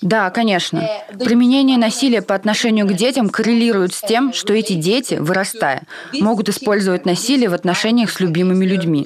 Да, 0.01 0.29
конечно. 0.29 0.88
Применение 1.20 1.77
насилия 1.77 2.22
по 2.22 2.34
отношению 2.34 2.88
к 2.88 2.94
детям 2.94 3.27
коррелирует 3.27 3.94
с 3.94 4.00
тем, 4.00 4.32
что 4.32 4.53
эти 4.53 4.74
дети, 4.74 5.15
вырастая, 5.15 5.84
могут 6.13 6.48
использовать 6.48 7.05
насилие 7.05 7.50
в 7.50 7.53
отношениях 7.53 8.10
с 8.10 8.22
любимыми 8.22 8.65
людьми. 8.65 9.05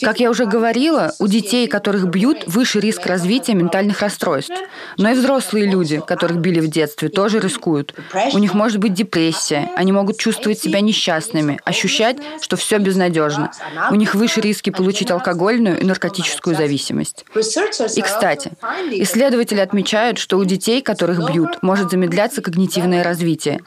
Как 0.00 0.20
я 0.20 0.30
уже 0.30 0.46
говорила, 0.46 1.12
у 1.18 1.26
детей, 1.26 1.66
которых 1.66 2.08
бьют, 2.08 2.44
выше 2.46 2.78
риск 2.78 3.04
развития 3.06 3.54
ментальных 3.58 4.00
расстройств. 4.00 4.54
Но 4.96 5.10
и 5.10 5.14
взрослые 5.14 5.66
люди, 5.66 6.00
которых 6.06 6.38
били 6.38 6.60
в 6.60 6.68
детстве, 6.68 7.08
тоже 7.08 7.40
рискуют. 7.40 7.94
У 8.32 8.38
них 8.38 8.54
может 8.54 8.78
быть 8.78 8.94
депрессия, 8.94 9.70
они 9.76 9.92
могут 9.92 10.18
чувствовать 10.18 10.58
себя 10.58 10.80
несчастными, 10.80 11.60
ощущать, 11.64 12.16
что 12.40 12.56
все 12.56 12.78
безнадежно. 12.78 13.50
У 13.90 13.94
них 13.94 14.14
выше 14.14 14.40
риски 14.40 14.70
получить 14.70 15.10
алкогольную 15.10 15.80
и 15.80 15.84
наркотическую 15.84 16.56
зависимость. 16.56 17.24
И, 17.34 18.02
кстати, 18.02 18.52
исследователи 18.92 19.60
отмечают, 19.60 20.18
что 20.18 20.38
у 20.38 20.44
детей, 20.44 20.80
которых 20.82 21.30
бьют, 21.30 21.58
может 21.62 21.90
замедляться 21.90 22.42
когнитивное 22.42 23.02
развитие. 23.02 23.60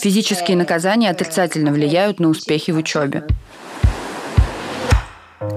Физические 0.00 0.56
наказания 0.56 1.10
отрицательно 1.10 1.72
влияют 1.72 2.20
на 2.20 2.28
успехи 2.28 2.70
в 2.70 2.76
учебе. 2.76 3.24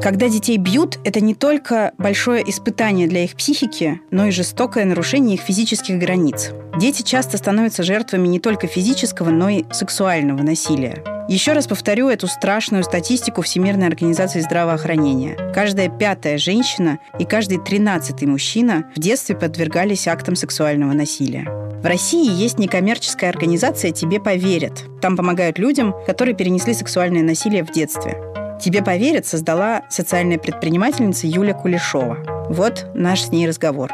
Когда 0.01 0.29
детей 0.29 0.57
бьют, 0.57 0.99
это 1.03 1.19
не 1.21 1.35
только 1.35 1.91
большое 1.97 2.47
испытание 2.49 3.07
для 3.07 3.23
их 3.23 3.35
психики, 3.35 3.99
но 4.11 4.27
и 4.27 4.31
жестокое 4.31 4.85
нарушение 4.85 5.35
их 5.35 5.41
физических 5.41 5.97
границ. 5.97 6.51
Дети 6.79 7.01
часто 7.01 7.37
становятся 7.37 7.83
жертвами 7.83 8.27
не 8.27 8.39
только 8.39 8.67
физического, 8.67 9.29
но 9.29 9.49
и 9.49 9.65
сексуального 9.71 10.43
насилия. 10.43 11.03
Еще 11.27 11.51
раз 11.51 11.67
повторю 11.67 12.07
эту 12.07 12.27
страшную 12.27 12.83
статистику 12.83 13.41
Всемирной 13.41 13.87
организации 13.87 14.39
здравоохранения. 14.39 15.35
Каждая 15.53 15.89
пятая 15.89 16.37
женщина 16.37 16.99
и 17.19 17.25
каждый 17.25 17.57
тринадцатый 17.57 18.27
мужчина 18.27 18.89
в 18.95 18.99
детстве 18.99 19.35
подвергались 19.35 20.07
актам 20.07 20.37
сексуального 20.37 20.93
насилия. 20.93 21.45
В 21.81 21.85
России 21.85 22.31
есть 22.31 22.59
некоммерческая 22.59 23.29
организация 23.29 23.91
«Тебе 23.91 24.21
поверят». 24.21 24.85
Там 25.01 25.17
помогают 25.17 25.59
людям, 25.59 25.93
которые 26.05 26.33
перенесли 26.33 26.73
сексуальное 26.73 27.23
насилие 27.23 27.63
в 27.63 27.71
детстве. 27.71 28.17
«Тебе 28.59 28.81
поверят» 28.81 29.25
создала 29.25 29.83
социальная 29.89 30.37
предпринимательница 30.37 31.27
Юля 31.27 31.53
Кулешова. 31.53 32.47
Вот 32.49 32.87
наш 32.95 33.21
с 33.21 33.31
ней 33.31 33.47
разговор. 33.47 33.91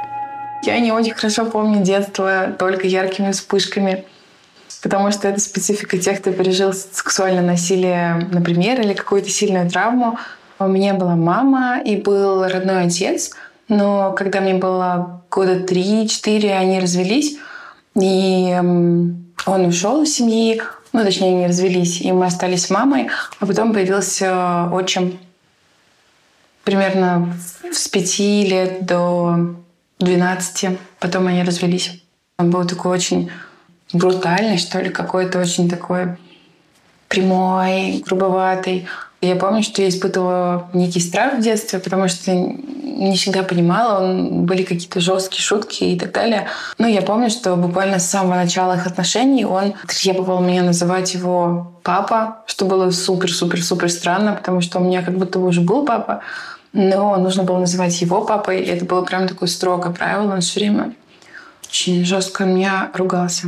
Я 0.64 0.80
не 0.80 0.92
очень 0.92 1.14
хорошо 1.14 1.46
помню 1.46 1.84
детство 1.84 2.56
только 2.58 2.88
яркими 2.88 3.32
вспышками, 3.32 4.06
потому 4.82 5.12
что 5.12 5.28
это 5.28 5.42
специфика 5.42 5.98
тех, 5.98 6.22
кто 6.22 6.32
пережил 6.32 6.72
сексуальное 6.74 7.44
насилие, 7.44 8.30
например, 8.32 8.80
или 8.80 8.94
какую-то 8.94 9.30
сильную 9.30 9.70
травму. 9.70 10.18
У 10.60 10.68
меня 10.68 10.94
была 10.94 11.16
мама 11.16 11.82
и 11.84 11.98
был 11.98 12.48
родной 12.48 12.86
отец, 12.86 13.32
но 13.68 14.14
когда 14.14 14.40
мне 14.40 14.54
было 14.54 15.24
года 15.30 15.60
три-четыре, 15.60 16.54
они 16.56 16.80
развелись. 16.80 17.38
И 18.00 18.56
он 19.46 19.66
ушел 19.66 20.04
из 20.04 20.16
семьи, 20.16 20.62
ну, 20.94 21.04
точнее, 21.04 21.34
не 21.34 21.48
развелись, 21.48 22.02
и 22.02 22.12
мы 22.12 22.28
остались 22.28 22.66
с 22.66 22.70
мамой, 22.70 23.10
а 23.40 23.46
потом 23.46 23.74
появился 23.74 24.70
отчим 24.72 25.20
примерно 26.64 27.34
с 27.72 27.88
пяти 27.90 28.46
лет 28.46 28.86
до 28.86 29.56
12. 30.00 30.78
Потом 31.00 31.28
они 31.28 31.44
развелись. 31.44 32.04
Он 32.38 32.52
был 32.52 32.66
такой 32.66 32.92
очень 32.98 33.32
брутальный, 33.92 34.58
что 34.58 34.80
ли, 34.80 34.90
какой-то 34.90 35.40
очень 35.40 35.70
такой 35.70 36.16
прямой, 37.08 38.04
грубоватый. 38.06 38.88
Я 39.24 39.38
помню, 39.38 39.64
что 39.64 39.82
я 39.82 39.88
испытывала 39.88 40.68
некий 40.74 41.00
страх 41.00 41.36
в 41.36 41.40
детстве, 41.40 41.80
потому 41.80 42.10
что 42.10 42.34
не 42.34 43.16
всегда 43.16 43.42
понимала, 43.44 44.04
он, 44.04 44.46
были 44.46 44.64
какие-то 44.64 45.00
жесткие 45.00 45.42
шутки 45.42 45.86
и 45.86 45.98
так 45.98 46.12
далее. 46.12 46.48
Но 46.78 46.88
я 46.88 47.02
помню, 47.02 47.30
что 47.30 47.56
буквально 47.56 48.00
с 48.00 48.10
самого 48.10 48.36
начала 48.36 48.74
их 48.74 48.86
отношений 48.86 49.46
он 49.46 49.76
требовал 49.88 50.42
меня 50.42 50.62
называть 50.62 51.14
его 51.14 51.80
папа, 51.84 52.44
что 52.48 52.66
было 52.66 52.92
супер-супер-супер 52.92 53.90
странно, 53.90 54.34
потому 54.34 54.60
что 54.60 54.80
у 54.80 54.84
меня 54.84 55.02
как 55.02 55.18
будто 55.18 55.40
бы 55.40 55.48
уже 55.48 55.62
был 55.62 55.86
папа, 55.86 56.20
но 56.74 57.16
нужно 57.16 57.44
было 57.44 57.60
называть 57.60 58.02
его 58.02 58.26
папой, 58.26 58.62
и 58.62 58.68
это 58.68 58.84
было 58.84 59.04
прям 59.04 59.30
такое 59.30 59.48
строгое 59.48 59.94
правило. 59.94 60.34
Он 60.34 60.42
все 60.42 60.60
время 60.60 60.94
очень 61.66 62.04
жестко 62.04 62.44
меня 62.44 62.92
ругался. 62.94 63.48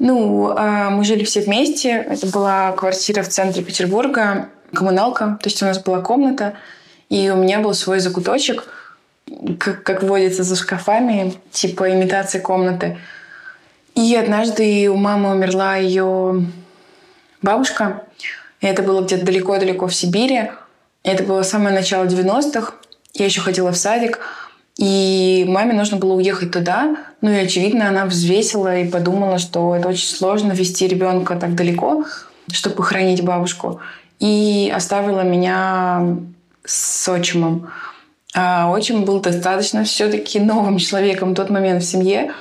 Ну, 0.00 0.52
а 0.56 0.90
мы 0.90 1.04
жили 1.04 1.22
все 1.22 1.42
вместе. 1.42 1.90
Это 1.90 2.26
была 2.26 2.72
квартира 2.72 3.22
в 3.22 3.28
центре 3.28 3.62
Петербурга, 3.62 4.48
коммуналка. 4.74 5.38
То 5.40 5.48
есть 5.48 5.62
у 5.62 5.66
нас 5.66 5.82
была 5.82 6.00
комната, 6.00 6.54
и 7.08 7.30
у 7.30 7.36
меня 7.36 7.60
был 7.60 7.74
свой 7.74 8.00
закуточек, 8.00 8.64
как, 9.58 9.82
как 9.82 10.02
водится 10.02 10.42
за 10.42 10.56
шкафами, 10.56 11.34
типа 11.50 11.92
имитация 11.92 12.40
комнаты. 12.40 12.98
И 13.94 14.14
однажды 14.16 14.88
у 14.88 14.96
мамы 14.96 15.30
умерла 15.30 15.76
ее 15.76 16.46
бабушка. 17.42 18.04
И 18.60 18.66
это 18.66 18.82
было 18.82 19.02
где-то 19.02 19.26
далеко-далеко 19.26 19.86
в 19.86 19.94
Сибири. 19.94 20.50
Это 21.02 21.24
было 21.24 21.42
самое 21.42 21.74
начало 21.74 22.04
90-х. 22.04 22.74
Я 23.12 23.26
еще 23.26 23.40
ходила 23.40 23.72
в 23.72 23.76
садик. 23.76 24.20
И 24.78 25.44
маме 25.46 25.74
нужно 25.74 25.98
было 25.98 26.14
уехать 26.14 26.52
туда. 26.52 26.96
Ну 27.20 27.30
и, 27.30 27.36
очевидно, 27.36 27.88
она 27.88 28.06
взвесила 28.06 28.78
и 28.78 28.90
подумала, 28.90 29.38
что 29.38 29.76
это 29.76 29.88
очень 29.88 30.08
сложно 30.08 30.52
вести 30.52 30.88
ребенка 30.88 31.36
так 31.36 31.54
далеко, 31.54 32.06
чтобы 32.50 32.76
похоронить 32.76 33.22
бабушку. 33.22 33.80
И 34.22 34.72
оставила 34.74 35.22
меня 35.22 36.16
с 36.64 37.08
отчимом. 37.08 37.70
А 38.34 38.70
отчим 38.70 39.04
был 39.04 39.20
достаточно 39.20 39.82
все-таки 39.82 40.38
новым 40.38 40.78
человеком 40.78 41.32
в 41.32 41.34
тот 41.34 41.50
момент 41.50 41.82
в 41.82 41.86
семье. 41.86 42.32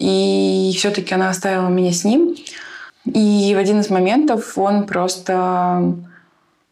И 0.00 0.74
все-таки 0.76 1.14
она 1.14 1.30
оставила 1.30 1.68
меня 1.68 1.92
с 1.92 2.02
ним. 2.02 2.34
И 3.04 3.54
в 3.54 3.58
один 3.58 3.78
из 3.80 3.88
моментов 3.88 4.58
он 4.58 4.84
просто 4.84 5.94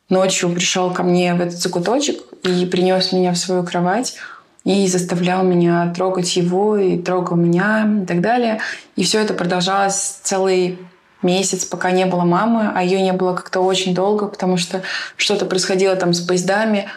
ночью 0.09 0.51
пришел 0.51 0.93
ко 0.93 1.05
мне 1.05 1.35
в 1.35 1.41
этот 1.41 1.59
закуточек 1.59 2.21
и 2.43 2.67
принес 2.67 3.13
меня 3.13 3.33
в 3.33 3.39
свою 3.39 3.63
кровать 3.63 4.17
и 4.65 4.89
заставлял 4.89 5.45
меня 5.45 5.93
трогать 5.95 6.35
его, 6.35 6.77
и 6.77 6.99
трогал 6.99 7.37
меня, 7.37 7.89
и 8.03 8.05
так 8.05 8.21
далее. 8.21 8.59
И 8.97 9.05
все 9.05 9.21
это 9.21 9.33
продолжалось 9.33 10.19
целый 10.25 10.81
месяц, 11.23 11.65
пока 11.65 11.91
не 11.91 12.07
было 12.07 12.23
мамы, 12.23 12.71
а 12.75 12.83
ее 12.83 13.01
не 13.03 13.13
было 13.13 13.35
как-то 13.35 13.61
очень 13.61 13.95
долго, 13.95 14.27
потому 14.27 14.57
что 14.57 14.83
что-то 15.17 15.47
происходило 15.47 15.97
там 15.97 16.13
с 16.13 16.21
поездами, 16.21 16.89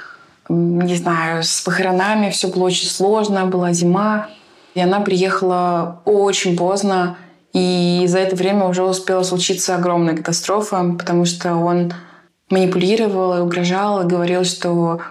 не 0.49 0.95
знаю, 0.95 1.43
с 1.43 1.61
похоронами, 1.61 2.31
все 2.31 2.47
было 2.47 2.65
очень 2.65 2.89
сложно, 2.89 3.45
была 3.45 3.71
зима. 3.73 4.29
И 4.75 4.81
она 4.81 4.99
приехала 4.99 6.01
очень 6.05 6.55
поздно, 6.55 7.17
и 7.53 8.05
за 8.07 8.19
это 8.19 8.35
время 8.35 8.65
уже 8.65 8.83
успела 8.83 9.23
случиться 9.23 9.75
огромная 9.75 10.15
катастрофа, 10.15 10.95
потому 10.97 11.25
что 11.25 11.55
он 11.55 11.93
манипулировал 12.49 13.37
и 13.37 13.41
угрожал, 13.41 14.01
и 14.01 14.07
говорил, 14.07 14.43
что 14.43 15.01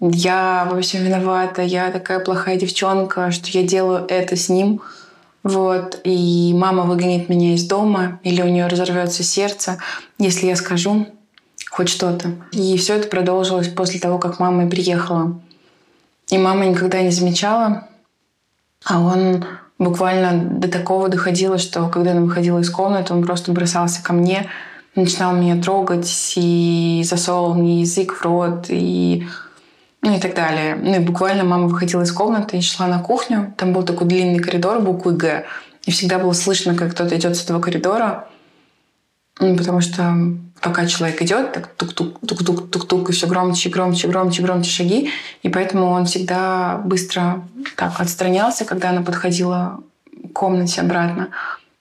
я 0.00 0.68
во 0.70 0.80
всем 0.80 1.02
виновата, 1.04 1.62
я 1.62 1.90
такая 1.90 2.20
плохая 2.20 2.56
девчонка, 2.56 3.30
что 3.30 3.48
я 3.50 3.62
делаю 3.62 4.04
это 4.08 4.36
с 4.36 4.48
ним. 4.48 4.82
Вот. 5.46 6.00
И 6.02 6.52
мама 6.56 6.82
выгонит 6.82 7.28
меня 7.28 7.54
из 7.54 7.68
дома, 7.68 8.18
или 8.24 8.42
у 8.42 8.48
нее 8.48 8.66
разорвется 8.66 9.22
сердце, 9.22 9.78
если 10.18 10.48
я 10.48 10.56
скажу 10.56 11.06
хоть 11.70 11.88
что-то. 11.88 12.32
И 12.50 12.76
все 12.76 12.96
это 12.96 13.06
продолжилось 13.06 13.68
после 13.68 14.00
того, 14.00 14.18
как 14.18 14.40
мама 14.40 14.68
приехала. 14.68 15.40
И 16.30 16.36
мама 16.36 16.66
никогда 16.66 17.00
не 17.00 17.12
замечала, 17.12 17.86
а 18.84 19.00
он 19.00 19.44
буквально 19.78 20.58
до 20.58 20.66
такого 20.66 21.08
доходило, 21.08 21.58
что 21.58 21.86
когда 21.90 22.10
она 22.10 22.22
выходила 22.22 22.58
из 22.58 22.68
комнаты, 22.68 23.14
он 23.14 23.24
просто 23.24 23.52
бросался 23.52 24.02
ко 24.02 24.12
мне, 24.12 24.48
начинал 24.96 25.36
меня 25.36 25.62
трогать 25.62 26.32
и 26.34 27.04
засовывал 27.04 27.54
мне 27.54 27.82
язык 27.82 28.14
в 28.14 28.22
рот, 28.22 28.66
и 28.68 29.28
и 30.14 30.20
так 30.20 30.34
далее. 30.34 30.76
Ну 30.76 30.94
и 30.94 30.98
буквально 30.98 31.44
мама 31.44 31.66
выходила 31.66 32.02
из 32.02 32.12
комнаты 32.12 32.58
и 32.58 32.60
шла 32.60 32.86
на 32.86 33.00
кухню. 33.00 33.54
Там 33.56 33.72
был 33.72 33.82
такой 33.82 34.06
длинный 34.06 34.38
коридор 34.38 34.80
буквы 34.80 35.12
«Г». 35.12 35.44
И 35.84 35.90
всегда 35.90 36.18
было 36.18 36.32
слышно, 36.32 36.74
как 36.74 36.92
кто-то 36.92 37.16
идет 37.16 37.36
с 37.36 37.44
этого 37.44 37.60
коридора. 37.60 38.28
Ну, 39.38 39.56
потому 39.56 39.80
что 39.80 40.14
пока 40.60 40.86
человек 40.86 41.20
идет, 41.22 41.52
так 41.52 41.68
тук-тук, 41.76 42.18
тук-тук, 42.26 42.70
тук-тук, 42.70 43.10
и 43.10 43.12
все 43.12 43.26
громче, 43.26 43.68
громче, 43.68 44.08
громче, 44.08 44.42
громче 44.42 44.70
шаги. 44.70 45.10
И 45.42 45.48
поэтому 45.48 45.90
он 45.90 46.06
всегда 46.06 46.80
быстро 46.84 47.46
так 47.76 48.00
отстранялся, 48.00 48.64
когда 48.64 48.90
она 48.90 49.02
подходила 49.02 49.80
к 50.30 50.32
комнате 50.32 50.80
обратно. 50.80 51.28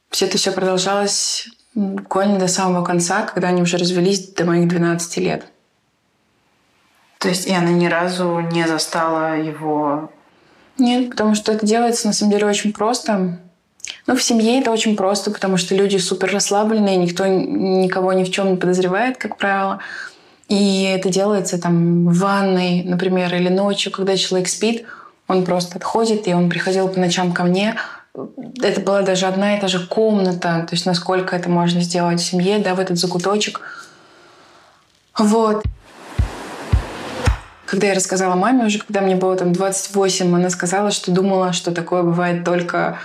Все 0.10 0.26
это 0.26 0.38
все 0.38 0.52
продолжалось 0.52 1.48
буквально 1.74 2.40
до 2.40 2.48
самого 2.48 2.84
конца, 2.84 3.24
когда 3.24 3.50
они 3.50 3.62
уже 3.62 3.78
развелись 3.78 4.30
до 4.34 4.46
моих 4.46 4.68
12 4.68 5.18
лет. 5.18 5.46
То 7.26 7.30
есть 7.30 7.48
и 7.48 7.54
она 7.54 7.72
ни 7.72 7.88
разу 7.88 8.40
не 8.40 8.68
застала 8.68 9.36
его... 9.36 10.12
Нет, 10.78 11.10
потому 11.10 11.34
что 11.34 11.54
это 11.54 11.66
делается 11.66 12.06
на 12.06 12.14
самом 12.14 12.34
деле 12.34 12.46
очень 12.46 12.72
просто. 12.72 13.40
Ну, 14.06 14.16
в 14.16 14.22
семье 14.22 14.60
это 14.60 14.70
очень 14.70 14.96
просто, 14.96 15.32
потому 15.32 15.58
что 15.58 15.74
люди 15.74 15.98
супер 15.98 16.32
расслабленные, 16.32 16.98
никто 16.98 17.26
никого 17.26 18.14
ни 18.14 18.24
в 18.24 18.32
чем 18.32 18.52
не 18.52 18.58
подозревает, 18.58 19.18
как 19.18 19.38
правило. 19.38 19.80
И 20.50 20.84
это 20.84 21.10
делается 21.10 21.60
там 21.60 22.10
в 22.10 22.20
ванной, 22.20 22.84
например, 22.84 23.34
или 23.34 23.50
ночью, 23.50 23.92
когда 23.92 24.16
человек 24.16 24.48
спит, 24.48 24.86
он 25.28 25.46
просто 25.46 25.78
отходит, 25.78 26.28
и 26.28 26.34
он 26.36 26.48
приходил 26.52 26.90
по 26.90 27.00
ночам 27.00 27.34
ко 27.34 27.44
мне. 27.44 27.76
Это 28.62 28.82
была 28.82 29.02
даже 29.02 29.26
одна 29.26 29.58
и 29.58 29.60
та 29.60 29.68
же 29.68 29.80
комната, 29.88 30.64
то 30.70 30.76
есть 30.76 30.86
насколько 30.86 31.36
это 31.36 31.50
можно 31.50 31.82
сделать 31.82 32.22
в 32.22 32.24
семье, 32.24 32.60
да, 32.60 32.76
в 32.76 32.80
этот 32.80 33.00
закуточек. 33.00 33.62
Вот. 35.18 35.64
Когда 37.66 37.88
я 37.88 37.94
рассказала 37.94 38.36
маме 38.36 38.66
уже, 38.66 38.80
когда 38.80 39.02
мне 39.02 39.16
было 39.16 39.36
там 39.36 39.54
28, 39.54 40.36
она 40.36 40.50
сказала, 40.50 40.92
что 40.92 41.12
думала, 41.12 41.54
что 41.54 41.72
такое 41.72 42.04
бывает 42.04 42.44
только 42.44 43.00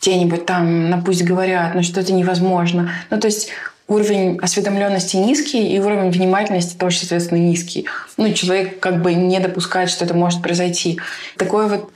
где-нибудь 0.00 0.46
там, 0.46 0.90
на 0.90 0.98
пусть 0.98 1.22
говорят, 1.22 1.74
но 1.74 1.82
что 1.82 2.00
это 2.00 2.12
невозможно. 2.12 2.90
Ну, 3.10 3.20
то 3.20 3.26
есть 3.26 3.50
уровень 3.86 4.38
осведомленности 4.40 5.16
низкий, 5.16 5.74
и 5.74 5.78
уровень 5.78 6.10
внимательности 6.10 6.76
тоже, 6.76 6.98
соответственно, 6.98 7.38
низкий. 7.38 7.86
Ну, 8.16 8.32
человек 8.32 8.80
как 8.80 9.02
бы 9.02 9.14
не 9.14 9.38
допускает, 9.40 9.90
что 9.90 10.04
это 10.04 10.14
может 10.14 10.42
произойти. 10.42 10.98
Такое 11.36 11.66
вот 11.66 11.92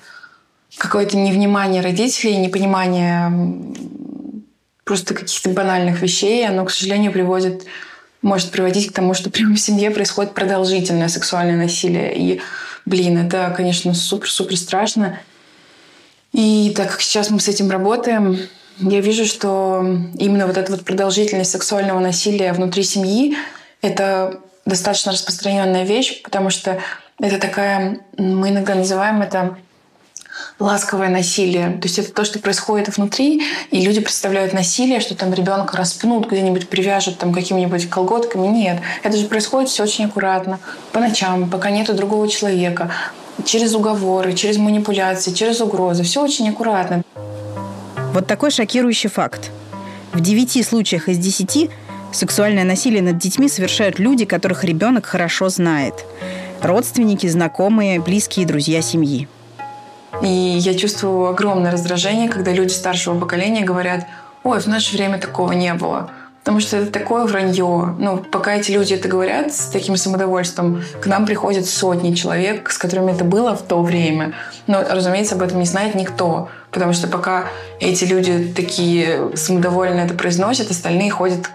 какое-то 0.76 1.16
невнимание 1.16 1.80
родителей, 1.80 2.36
непонимание 2.36 3.32
просто 4.84 5.14
каких-то 5.14 5.50
банальных 5.50 6.02
вещей, 6.02 6.46
оно, 6.46 6.64
к 6.64 6.70
сожалению, 6.70 7.12
приводит 7.12 7.64
может 8.24 8.50
приводить 8.50 8.88
к 8.88 8.92
тому, 8.92 9.12
что 9.14 9.30
прямо 9.30 9.54
в 9.54 9.60
семье 9.60 9.90
происходит 9.90 10.32
продолжительное 10.32 11.08
сексуальное 11.08 11.56
насилие. 11.56 12.16
И, 12.16 12.40
блин, 12.86 13.18
это, 13.26 13.52
конечно, 13.54 13.92
супер-супер 13.92 14.56
страшно. 14.56 15.20
И 16.32 16.72
так 16.74 16.90
как 16.90 17.02
сейчас 17.02 17.28
мы 17.30 17.38
с 17.38 17.48
этим 17.48 17.70
работаем, 17.70 18.38
я 18.78 19.00
вижу, 19.00 19.26
что 19.26 19.84
именно 20.18 20.46
вот 20.46 20.56
эта 20.56 20.72
вот 20.72 20.84
продолжительность 20.84 21.50
сексуального 21.50 22.00
насилия 22.00 22.54
внутри 22.54 22.82
семьи— 22.82 23.36
это 23.82 24.40
достаточно 24.64 25.12
распространенная 25.12 25.84
вещь, 25.84 26.22
потому 26.22 26.48
что 26.48 26.80
это 27.20 27.38
такая, 27.38 28.00
мы 28.16 28.48
иногда 28.48 28.74
называем 28.74 29.20
это 29.20 29.58
ласковое 30.58 31.08
насилие. 31.08 31.70
То 31.72 31.88
есть 31.88 31.98
это 31.98 32.12
то, 32.12 32.24
что 32.24 32.38
происходит 32.38 32.96
внутри, 32.96 33.42
и 33.70 33.80
люди 33.80 34.00
представляют 34.00 34.52
насилие, 34.52 35.00
что 35.00 35.14
там 35.14 35.32
ребенка 35.34 35.76
распнут, 35.76 36.30
где-нибудь 36.30 36.68
привяжут 36.68 37.18
там 37.18 37.32
какими-нибудь 37.32 37.88
колготками. 37.88 38.46
Нет, 38.46 38.80
это 39.02 39.16
же 39.16 39.26
происходит 39.26 39.70
все 39.70 39.82
очень 39.82 40.06
аккуратно, 40.06 40.58
по 40.92 41.00
ночам, 41.00 41.50
пока 41.50 41.70
нету 41.70 41.94
другого 41.94 42.28
человека, 42.28 42.90
через 43.44 43.74
уговоры, 43.74 44.32
через 44.32 44.56
манипуляции, 44.58 45.32
через 45.32 45.60
угрозы. 45.60 46.02
Все 46.02 46.22
очень 46.22 46.48
аккуратно. 46.48 47.02
Вот 48.12 48.26
такой 48.26 48.50
шокирующий 48.50 49.10
факт. 49.10 49.50
В 50.12 50.20
девяти 50.20 50.62
случаях 50.62 51.08
из 51.08 51.18
десяти 51.18 51.70
сексуальное 52.12 52.62
насилие 52.62 53.02
над 53.02 53.18
детьми 53.18 53.48
совершают 53.48 53.98
люди, 53.98 54.24
которых 54.24 54.62
ребенок 54.62 55.06
хорошо 55.06 55.48
знает. 55.48 55.94
Родственники, 56.62 57.26
знакомые, 57.26 58.00
близкие 58.00 58.46
друзья 58.46 58.80
семьи. 58.80 59.28
И 60.22 60.28
я 60.28 60.74
чувствую 60.74 61.28
огромное 61.28 61.70
раздражение, 61.70 62.28
когда 62.28 62.52
люди 62.52 62.72
старшего 62.72 63.18
поколения 63.18 63.64
говорят, 63.64 64.06
ой, 64.42 64.60
в 64.60 64.66
наше 64.66 64.96
время 64.96 65.18
такого 65.18 65.52
не 65.52 65.74
было. 65.74 66.10
Потому 66.44 66.60
что 66.60 66.76
это 66.76 66.90
такое 66.92 67.24
вранье. 67.24 67.96
Ну, 67.98 68.18
пока 68.18 68.54
эти 68.54 68.70
люди 68.70 68.92
это 68.92 69.08
говорят 69.08 69.54
с 69.54 69.68
таким 69.68 69.96
самодовольством, 69.96 70.82
к 71.00 71.06
нам 71.06 71.24
приходят 71.24 71.64
сотни 71.64 72.14
человек, 72.14 72.70
с 72.70 72.76
которыми 72.76 73.12
это 73.12 73.24
было 73.24 73.56
в 73.56 73.62
то 73.62 73.82
время. 73.82 74.34
Но, 74.66 74.84
разумеется, 74.86 75.36
об 75.36 75.42
этом 75.42 75.58
не 75.58 75.64
знает 75.64 75.94
никто. 75.94 76.50
Потому 76.70 76.92
что 76.92 77.08
пока 77.08 77.46
эти 77.80 78.04
люди 78.04 78.52
такие 78.54 79.34
самодовольно 79.34 80.00
это 80.00 80.12
произносят, 80.12 80.70
остальные 80.70 81.10
ходят 81.10 81.48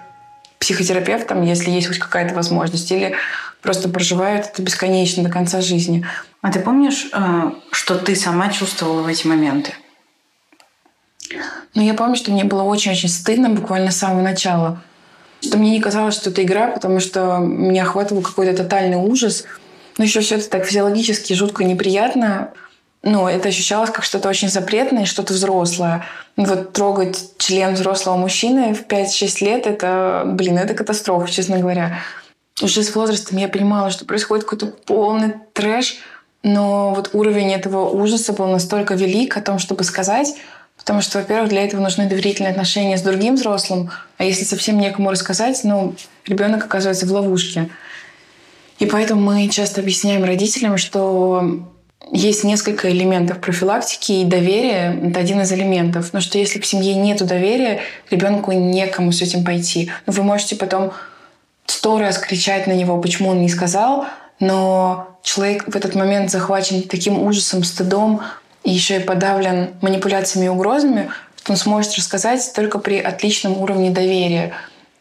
к 0.59 0.61
психотерапевтам, 0.61 1.41
если 1.41 1.71
есть 1.71 1.87
хоть 1.87 1.99
какая-то 1.99 2.35
возможность, 2.35 2.91
или 2.91 3.15
просто 3.61 3.87
проживают 3.89 4.47
это 4.47 4.61
бесконечно 4.61 5.23
до 5.23 5.29
конца 5.29 5.61
жизни. 5.61 6.05
А 6.41 6.51
ты 6.51 6.59
помнишь, 6.59 7.07
э, 7.13 7.51
что 7.71 7.95
ты 7.95 8.15
сама 8.15 8.49
чувствовала 8.49 9.01
в 9.01 9.07
эти 9.07 9.25
моменты? 9.25 9.73
Ну, 11.75 11.81
я 11.81 11.93
помню, 11.93 12.15
что 12.15 12.31
мне 12.31 12.43
было 12.43 12.63
очень-очень 12.63 13.09
стыдно 13.09 13.49
буквально 13.49 13.91
с 13.91 13.97
самого 13.97 14.21
начала. 14.21 14.81
Что 15.41 15.57
мне 15.57 15.71
не 15.71 15.79
казалось, 15.79 16.15
что 16.15 16.29
это 16.29 16.43
игра, 16.43 16.67
потому 16.67 16.99
что 16.99 17.37
меня 17.37 17.83
охватывал 17.83 18.21
какой-то 18.21 18.57
тотальный 18.57 18.97
ужас. 18.97 19.45
Но 19.97 20.03
еще 20.03 20.19
все 20.19 20.35
это 20.35 20.49
так 20.49 20.65
физиологически 20.65 21.33
жутко 21.33 21.63
неприятно. 21.63 22.51
Ну, 23.01 23.27
это 23.27 23.47
ощущалось 23.49 23.91
как 23.91 24.03
что-то 24.03 24.27
очень 24.27 24.49
запретное, 24.49 25.05
что-то 25.05 25.33
взрослое. 25.33 26.05
Вот 26.35 26.73
трогать 26.73 27.37
член 27.37 27.73
взрослого 27.73 28.17
мужчины 28.17 28.73
в 28.73 28.85
5-6 28.85 29.45
лет, 29.45 29.67
это, 29.67 30.23
блин, 30.25 30.57
это 30.57 30.73
катастрофа, 30.73 31.31
честно 31.31 31.59
говоря. 31.59 31.99
Уже 32.61 32.83
с 32.83 32.93
возрастом 32.93 33.37
я 33.37 33.47
понимала, 33.47 33.89
что 33.89 34.05
происходит 34.05 34.43
какой-то 34.43 34.67
полный 34.67 35.33
трэш, 35.53 35.99
но 36.43 36.93
вот 36.93 37.11
уровень 37.13 37.53
этого 37.53 37.89
ужаса 37.89 38.33
был 38.33 38.47
настолько 38.47 38.95
велик 38.95 39.37
о 39.37 39.41
том, 39.41 39.59
чтобы 39.59 39.83
сказать, 39.85 40.35
Потому 40.79 41.01
что, 41.01 41.19
во-первых, 41.19 41.49
для 41.49 41.65
этого 41.65 41.81
нужны 41.81 42.07
доверительные 42.07 42.51
отношения 42.51 42.97
с 42.97 43.01
другим 43.01 43.35
взрослым, 43.35 43.91
а 44.17 44.23
если 44.23 44.45
совсем 44.45 44.79
некому 44.79 45.11
рассказать, 45.11 45.59
ну, 45.65 45.93
ребенок 46.25 46.63
оказывается 46.63 47.05
в 47.05 47.11
ловушке. 47.11 47.69
И 48.79 48.85
поэтому 48.85 49.21
мы 49.21 49.49
часто 49.49 49.81
объясняем 49.81 50.23
родителям, 50.23 50.77
что 50.77 51.67
есть 52.11 52.43
несколько 52.43 52.89
элементов 52.89 53.39
профилактики, 53.39 54.11
и 54.11 54.25
доверие— 54.25 54.99
это 55.09 55.19
один 55.19 55.41
из 55.41 55.51
элементов. 55.51 56.11
Но 56.13 56.21
что 56.21 56.37
если 56.37 56.59
в 56.59 56.65
семье 56.65 56.95
нет 56.95 57.25
доверия, 57.25 57.81
ребенку 58.09 58.51
некому 58.51 59.11
с 59.11 59.21
этим 59.21 59.43
пойти. 59.43 59.91
Вы 60.05 60.23
можете 60.23 60.55
потом 60.55 60.91
сто 61.65 61.99
раз 61.99 62.17
кричать 62.17 62.67
на 62.67 62.73
него, 62.73 62.99
почему 62.99 63.29
он 63.29 63.41
не 63.41 63.49
сказал, 63.49 64.05
но 64.39 65.19
человек 65.23 65.65
в 65.67 65.75
этот 65.75 65.95
момент 65.95 66.31
захвачен 66.31 66.83
таким 66.83 67.21
ужасом, 67.21 67.63
стыдом, 67.63 68.21
и 68.63 68.71
еще 68.71 68.97
и 68.97 69.03
подавлен 69.03 69.75
манипуляциями 69.81 70.47
и 70.47 70.49
угрозами, 70.49 71.09
что 71.37 71.53
он 71.53 71.57
сможет 71.57 71.95
рассказать 71.95 72.51
только 72.53 72.79
при 72.79 72.99
отличном 72.99 73.57
уровне 73.57 73.89
доверия 73.89 74.53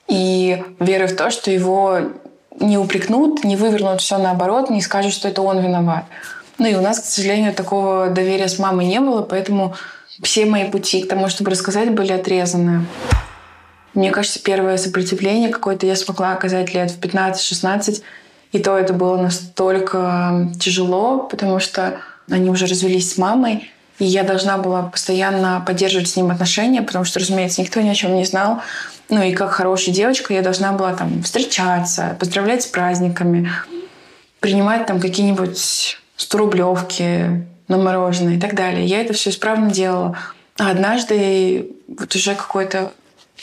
и 0.06 0.62
веры 0.78 1.06
в 1.06 1.16
то, 1.16 1.30
что 1.30 1.50
его 1.50 2.00
не 2.60 2.78
упрекнут, 2.78 3.44
не 3.44 3.56
вывернут 3.56 4.00
все 4.00 4.18
наоборот, 4.18 4.70
не 4.70 4.80
скажут, 4.80 5.12
что 5.12 5.28
это 5.28 5.42
он 5.42 5.60
виноват. 5.60 6.04
Ну 6.58 6.66
и 6.66 6.74
у 6.74 6.80
нас, 6.80 6.98
к 7.00 7.04
сожалению, 7.04 7.54
такого 7.54 8.08
доверия 8.08 8.48
с 8.48 8.58
мамой 8.58 8.86
не 8.86 9.00
было, 9.00 9.22
поэтому 9.22 9.76
все 10.22 10.44
мои 10.44 10.68
пути 10.68 11.02
к 11.02 11.08
тому, 11.08 11.28
чтобы 11.28 11.52
рассказать, 11.52 11.90
были 11.90 12.12
отрезаны. 12.12 12.86
Мне 13.94 14.10
кажется, 14.10 14.40
первое 14.40 14.76
сопротивление 14.76 15.50
какое-то 15.50 15.86
я 15.86 15.96
смогла 15.96 16.32
оказать 16.32 16.74
лет 16.74 16.90
в 16.90 17.00
15-16. 17.00 18.02
И 18.52 18.58
то 18.58 18.76
это 18.76 18.92
было 18.92 19.20
настолько 19.20 20.50
тяжело, 20.58 21.20
потому 21.20 21.60
что 21.60 22.00
они 22.30 22.50
уже 22.50 22.66
развелись 22.66 23.12
с 23.12 23.18
мамой, 23.18 23.70
и 23.98 24.04
я 24.04 24.22
должна 24.22 24.58
была 24.58 24.82
постоянно 24.82 25.62
поддерживать 25.66 26.08
с 26.08 26.16
ним 26.16 26.30
отношения, 26.30 26.82
потому 26.82 27.04
что, 27.04 27.20
разумеется, 27.20 27.60
никто 27.60 27.80
ни 27.80 27.88
о 27.88 27.94
чем 27.94 28.14
не 28.14 28.24
знал. 28.24 28.60
Ну 29.10 29.22
и 29.22 29.32
как 29.34 29.50
хорошая 29.50 29.94
девочка 29.94 30.32
я 30.34 30.42
должна 30.42 30.72
была 30.72 30.94
там 30.94 31.22
встречаться, 31.22 32.16
поздравлять 32.18 32.62
с 32.62 32.66
праздниками, 32.66 33.50
принимать 34.40 34.86
там 34.86 35.00
какие-нибудь 35.00 35.98
100-рублевки 36.18 37.46
на 37.68 37.78
мороженое 37.78 38.34
и 38.34 38.40
так 38.40 38.54
далее. 38.54 38.84
Я 38.84 39.00
это 39.00 39.14
все 39.14 39.30
исправно 39.30 39.70
делала. 39.70 40.18
А 40.58 40.70
однажды 40.70 41.70
вот 41.86 42.14
уже 42.14 42.34
какое-то 42.34 42.92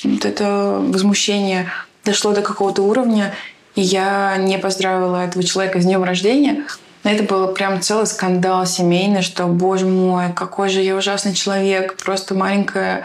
вот 0.04 0.26
это 0.26 0.80
возмущение 0.82 1.70
дошло 2.04 2.34
до 2.34 2.42
какого-то 2.42 2.84
уровня, 2.84 3.34
и 3.74 3.82
я 3.82 4.38
не 4.38 4.58
поздравила 4.58 5.26
этого 5.26 5.44
человека 5.44 5.82
с 5.82 5.84
днем 5.86 6.04
рождения— 6.04 6.66
это 7.06 7.24
был 7.24 7.50
прям 7.50 7.82
целый 7.82 8.08
скандал 8.08 8.66
семейный, 8.66 9.22
что, 9.22 9.46
боже 9.46 9.86
мой, 9.86 10.34
какой 10.34 10.70
же 10.70 10.82
я 10.82 10.96
ужасный 10.96 11.36
человек, 11.36 11.98
просто 11.98 12.34
маленькая 12.34 13.04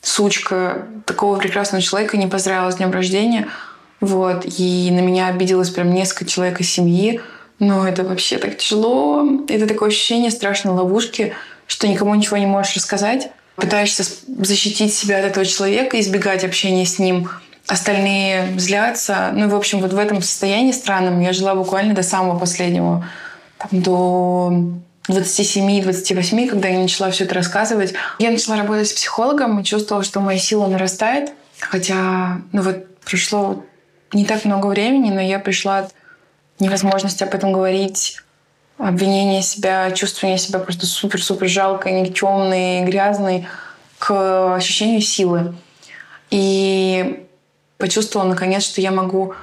сучка 0.00 0.86
такого 1.06 1.36
прекрасного 1.36 1.82
человека 1.82 2.16
не 2.16 2.28
поздравила 2.28 2.70
с 2.70 2.76
днем 2.76 2.92
рождения. 2.92 3.48
Вот. 4.00 4.44
И 4.44 4.90
на 4.92 5.00
меня 5.00 5.26
обиделось 5.26 5.70
прям 5.70 5.92
несколько 5.92 6.26
человек 6.26 6.60
из 6.60 6.70
семьи. 6.70 7.20
Но 7.58 7.86
это 7.88 8.04
вообще 8.04 8.38
так 8.38 8.58
тяжело. 8.58 9.26
Это 9.48 9.66
такое 9.66 9.88
ощущение 9.88 10.30
страшной 10.30 10.74
ловушки, 10.74 11.34
что 11.66 11.88
никому 11.88 12.14
ничего 12.14 12.36
не 12.36 12.46
можешь 12.46 12.76
рассказать. 12.76 13.30
Пытаешься 13.56 14.04
защитить 14.26 14.92
себя 14.92 15.18
от 15.18 15.24
этого 15.24 15.46
человека, 15.46 15.98
избегать 15.98 16.44
общения 16.44 16.84
с 16.84 16.98
ним– 16.98 17.28
остальные 17.66 18.58
злятся. 18.58 19.30
Ну, 19.32 19.48
в 19.48 19.54
общем, 19.54 19.80
вот 19.80 19.92
в 19.92 19.98
этом 19.98 20.22
состоянии 20.22 20.72
странном 20.72 21.20
я 21.20 21.32
жила 21.32 21.54
буквально 21.54 21.94
до 21.94 22.02
самого 22.02 22.38
последнего, 22.38 23.06
там, 23.58 23.82
до 23.82 24.52
27-28, 25.08 26.48
когда 26.48 26.68
я 26.68 26.78
начала 26.78 27.10
все 27.10 27.24
это 27.24 27.34
рассказывать. 27.34 27.94
Я 28.18 28.30
начала 28.30 28.56
работать 28.56 28.88
с 28.88 28.92
психологом 28.92 29.60
и 29.60 29.64
чувствовала, 29.64 30.04
что 30.04 30.20
моя 30.20 30.38
сила 30.38 30.66
нарастает. 30.66 31.32
Хотя, 31.58 32.40
ну 32.52 32.62
вот, 32.62 32.98
прошло 33.00 33.64
не 34.12 34.24
так 34.24 34.44
много 34.44 34.66
времени, 34.66 35.10
но 35.10 35.20
я 35.20 35.38
пришла 35.38 35.88
от 36.56 36.60
невозможности 36.60 37.22
об 37.22 37.34
этом 37.34 37.52
говорить, 37.52 38.20
обвинение 38.78 39.42
себя, 39.42 39.90
чувствование 39.90 40.38
себя 40.38 40.58
просто 40.58 40.86
супер-супер 40.86 41.48
жалкой, 41.48 42.00
никчемной, 42.00 42.84
грязной, 42.84 43.46
к 43.98 44.54
ощущению 44.56 45.00
силы. 45.00 45.54
И 46.30 47.26
почувствовала 47.78 48.28
наконец, 48.28 48.64
что 48.64 48.80
я 48.80 48.90
могу 48.90 49.34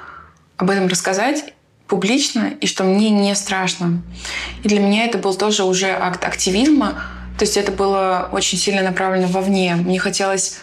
об 0.58 0.70
этом 0.70 0.88
рассказать 0.88 1.54
публично 1.88 2.54
и 2.62 2.68
что 2.68 2.84
мне 2.84 3.10
не 3.10 3.36
страшно. 3.36 4.02
И 4.64 4.68
для 4.68 4.80
меня 4.80 5.06
это 5.06 5.18
был 5.18 5.34
тоже 5.36 5.64
уже 5.64 5.90
акт 5.90 6.24
активизма. 6.26 7.02
То 7.38 7.46
есть 7.46 7.58
это 7.58 7.72
было 7.72 8.30
очень 8.32 8.58
сильно 8.58 8.82
направлено 8.82 9.28
вовне. 9.28 9.76
Мне 9.76 10.00
хотелось, 10.00 10.60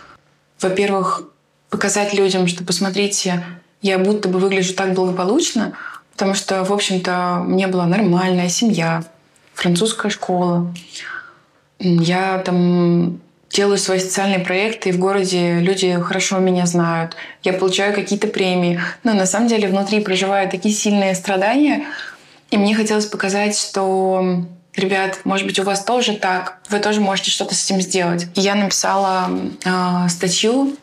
во-первых, 0.61 1.25
показать 1.69 2.15
людям, 2.15 2.47
что 2.47 2.65
посмотрите, 2.65 3.45
я 3.83 3.99
будто 3.99 4.29
бы 4.29 4.39
выгляжу 4.39 4.75
так 4.75 4.95
благополучно, 4.95 5.75
потому 6.21 6.35
что, 6.35 6.65
в 6.65 6.71
общем-то, 6.71 7.45
мне 7.47 7.67
была 7.67 7.87
нормальная 7.87 8.51
семья, 8.51 9.03
французская 9.55 10.11
школа. 10.11 10.71
Я 11.79 12.37
там 12.45 13.21
делаю 13.49 13.79
свои 13.79 13.99
социальные 14.01 14.41
проекты, 14.41 14.91
и 14.91 14.93
в 14.93 14.99
городе 14.99 15.61
люди 15.61 15.99
хорошо 15.99 16.39
меня 16.39 16.67
знают. 16.67 17.17
Я 17.43 17.55
получаю 17.55 17.95
какие-то 17.95 18.27
премии. 18.27 18.79
Но 19.03 19.15
на 19.15 19.25
самом 19.25 19.49
деле 19.49 19.67
внутри 19.69 20.01
проживаю 20.01 20.51
такие 20.51 20.75
сильные 20.75 21.15
страдания. 21.15 21.87
И 22.51 22.59
мне 22.59 22.75
хотелось 22.75 23.07
показать, 23.07 23.57
что 23.57 24.45
ребят, 24.77 25.21
может 25.25 25.47
быть, 25.47 25.59
у 25.59 25.63
вас 25.63 25.83
тоже 25.83 26.19
так, 26.19 26.59
вы 26.69 26.81
тоже 26.81 27.01
можете 27.01 27.31
что-то 27.31 27.55
с 27.55 27.65
этим 27.65 27.81
сделать. 27.81 28.27
И 28.35 28.43
я 28.43 28.55
написала 28.57 29.31
э, 29.65 30.09
статью 30.11 30.77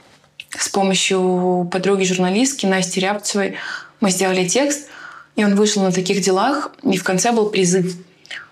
с 0.50 0.68
помощью 0.68 1.70
подруги 1.72 2.06
журналистки 2.06 2.66
Насти 2.66 3.00
Рябцевой. 3.02 3.58
Мы 4.00 4.10
сделали 4.10 4.48
текст, 4.48 4.90
и 5.38 5.46
он 5.46 5.56
вышел 5.56 5.84
на 5.84 5.94
таких 5.94 6.22
делах, 6.22 6.72
и 6.84 6.98
в 6.98 7.04
конце 7.06 7.32
был 7.32 7.50
призыв 7.50 7.96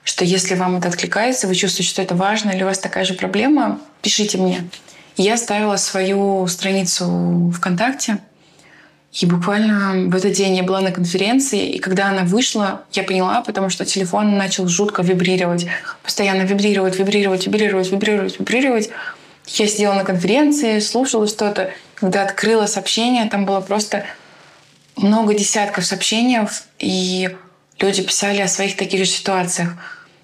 что 0.05 0.23
если 0.23 0.53
вам 0.53 0.77
это 0.77 0.87
откликается, 0.87 1.47
вы 1.47 1.55
чувствуете, 1.55 1.89
что 1.89 2.01
это 2.01 2.15
важно, 2.15 2.51
или 2.51 2.63
у 2.63 2.67
вас 2.67 2.77
такая 2.77 3.03
же 3.03 3.15
проблема, 3.15 3.79
пишите 4.03 4.37
мне. 4.37 4.69
Я 5.17 5.35
ставила 5.35 5.77
свою 5.77 6.45
страницу 6.47 7.51
ВКонтакте, 7.57 8.19
и 9.11 9.25
буквально 9.25 10.09
в 10.09 10.15
этот 10.15 10.33
день 10.33 10.55
я 10.55 10.63
была 10.63 10.81
на 10.81 10.91
конференции, 10.91 11.69
и 11.71 11.79
когда 11.79 12.09
она 12.09 12.23
вышла, 12.23 12.83
я 12.91 13.03
поняла, 13.03 13.41
потому 13.41 13.69
что 13.69 13.83
телефон 13.83 14.37
начал 14.37 14.67
жутко 14.67 15.01
вибрировать, 15.01 15.65
постоянно 16.03 16.43
вибрировать, 16.43 16.99
вибрировать, 16.99 17.47
вибрировать, 17.47 17.91
вибрировать, 17.91 18.39
вибрировать. 18.39 18.89
Я 19.47 19.67
сидела 19.67 19.93
на 19.93 20.03
конференции, 20.03 20.79
слушала 20.79 21.27
что-то. 21.27 21.71
Когда 21.95 22.23
открыла 22.23 22.67
сообщение, 22.67 23.25
там 23.29 23.45
было 23.45 23.61
просто 23.61 24.05
много 24.97 25.33
десятков 25.33 25.85
сообщений, 25.85 26.39
и 26.79 27.35
люди 27.79 28.03
писали 28.03 28.41
о 28.41 28.47
своих 28.47 28.77
таких 28.77 29.05
же 29.05 29.11
ситуациях. 29.11 29.69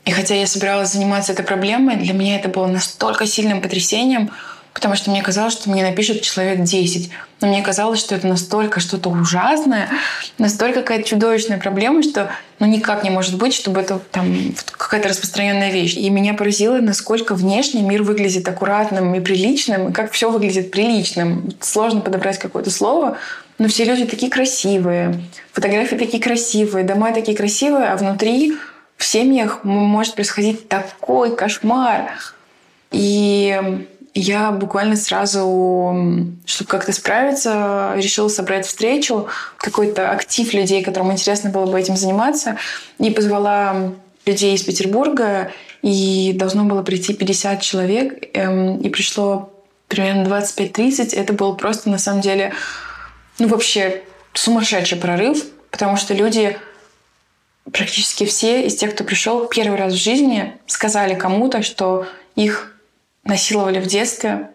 И 0.05 0.11
хотя 0.11 0.35
я 0.35 0.47
собиралась 0.47 0.93
заниматься 0.93 1.33
этой 1.33 1.45
проблемой, 1.45 1.97
для 1.97 2.13
меня 2.13 2.37
это 2.37 2.49
было 2.49 2.67
настолько 2.67 3.27
сильным 3.27 3.61
потрясением, 3.61 4.31
потому 4.73 4.95
что 4.95 5.11
мне 5.11 5.21
казалось, 5.21 5.53
что 5.53 5.69
мне 5.69 5.83
напишет 5.83 6.21
человек 6.21 6.63
10. 6.63 7.11
Но 7.41 7.47
мне 7.47 7.61
казалось, 7.61 7.99
что 7.99 8.15
это 8.15 8.27
настолько 8.27 8.79
что-то 8.79 9.09
ужасное, 9.09 9.89
настолько 10.37 10.81
какая-то 10.81 11.07
чудовищная 11.07 11.59
проблема, 11.59 12.01
что 12.03 12.31
ну 12.59 12.67
никак 12.67 13.03
не 13.03 13.09
может 13.09 13.37
быть, 13.37 13.53
чтобы 13.53 13.81
это 13.81 13.99
там 14.11 14.53
какая-то 14.77 15.09
распространенная 15.09 15.71
вещь. 15.71 15.95
И 15.95 16.09
меня 16.09 16.33
поразило, 16.33 16.77
насколько 16.77 17.35
внешне 17.35 17.81
мир 17.81 18.03
выглядит 18.03 18.47
аккуратным 18.47 19.13
и 19.13 19.19
приличным, 19.19 19.89
и 19.89 19.93
как 19.93 20.11
все 20.11 20.31
выглядит 20.31 20.71
приличным. 20.71 21.53
Сложно 21.59 22.01
подобрать 22.01 22.39
какое-то 22.39 22.71
слово, 22.71 23.17
но 23.61 23.67
все 23.67 23.83
люди 23.83 24.05
такие 24.05 24.31
красивые, 24.31 25.21
фотографии 25.53 25.95
такие 25.95 26.21
красивые, 26.21 26.83
дома 26.83 27.13
такие 27.13 27.37
красивые, 27.37 27.89
а 27.89 27.95
внутри 27.95 28.57
в 28.97 29.05
семьях 29.05 29.63
может 29.63 30.15
происходить 30.15 30.67
такой 30.67 31.35
кошмар. 31.35 32.09
И 32.89 33.85
я 34.15 34.49
буквально 34.49 34.95
сразу, 34.95 36.33
чтобы 36.43 36.69
как-то 36.71 36.91
справиться, 36.91 37.93
решила 37.97 38.29
собрать 38.29 38.65
встречу, 38.65 39.27
какой-то 39.57 40.09
актив 40.09 40.51
людей, 40.55 40.83
которым 40.83 41.11
интересно 41.11 41.51
было 41.51 41.71
бы 41.71 41.79
этим 41.79 41.95
заниматься, 41.95 42.57
и 42.97 43.11
позвала 43.11 43.91
людей 44.25 44.55
из 44.55 44.63
Петербурга, 44.63 45.51
и 45.83 46.33
должно 46.33 46.63
было 46.63 46.81
прийти 46.81 47.13
50 47.13 47.61
человек, 47.61 48.27
эм, 48.33 48.79
и 48.79 48.89
пришло 48.89 49.53
примерно 49.87 50.23
25-30. 50.23 51.13
Это 51.15 51.33
был 51.33 51.55
просто, 51.55 51.91
на 51.91 51.99
самом 51.99 52.21
деле, 52.21 52.53
ну, 53.41 53.47
вообще 53.47 54.03
сумасшедший 54.33 54.99
прорыв, 54.99 55.43
потому 55.71 55.97
что 55.97 56.13
люди 56.13 56.57
практически 57.71 58.25
все 58.25 58.67
из 58.67 58.75
тех, 58.75 58.93
кто 58.93 59.03
пришел 59.03 59.47
первый 59.47 59.79
раз 59.79 59.93
в 59.93 59.97
жизни, 59.97 60.53
сказали 60.67 61.15
кому-то, 61.15 61.63
что 61.63 62.05
их 62.35 62.77
насиловали 63.23 63.79
в 63.79 63.87
детстве. 63.87 64.51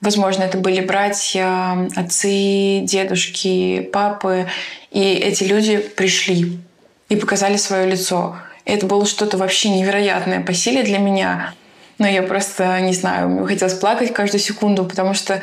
Возможно, 0.00 0.42
это 0.42 0.58
были 0.58 0.80
братья, 0.80 1.88
отцы, 1.94 2.80
дедушки, 2.80 3.88
папы. 3.92 4.48
И 4.90 5.02
эти 5.02 5.44
люди 5.44 5.78
пришли 5.78 6.58
и 7.08 7.14
показали 7.14 7.56
свое 7.56 7.86
лицо. 7.86 8.36
Это 8.64 8.86
было 8.86 9.06
что-то 9.06 9.36
вообще 9.36 9.68
невероятное 9.68 10.40
по 10.40 10.52
силе 10.52 10.82
для 10.82 10.98
меня. 10.98 11.54
Но 11.98 12.08
я 12.08 12.24
просто, 12.24 12.80
не 12.80 12.92
знаю, 12.92 13.28
мне 13.28 13.46
хотелось 13.46 13.74
плакать 13.74 14.12
каждую 14.12 14.40
секунду, 14.40 14.84
потому 14.84 15.14
что 15.14 15.42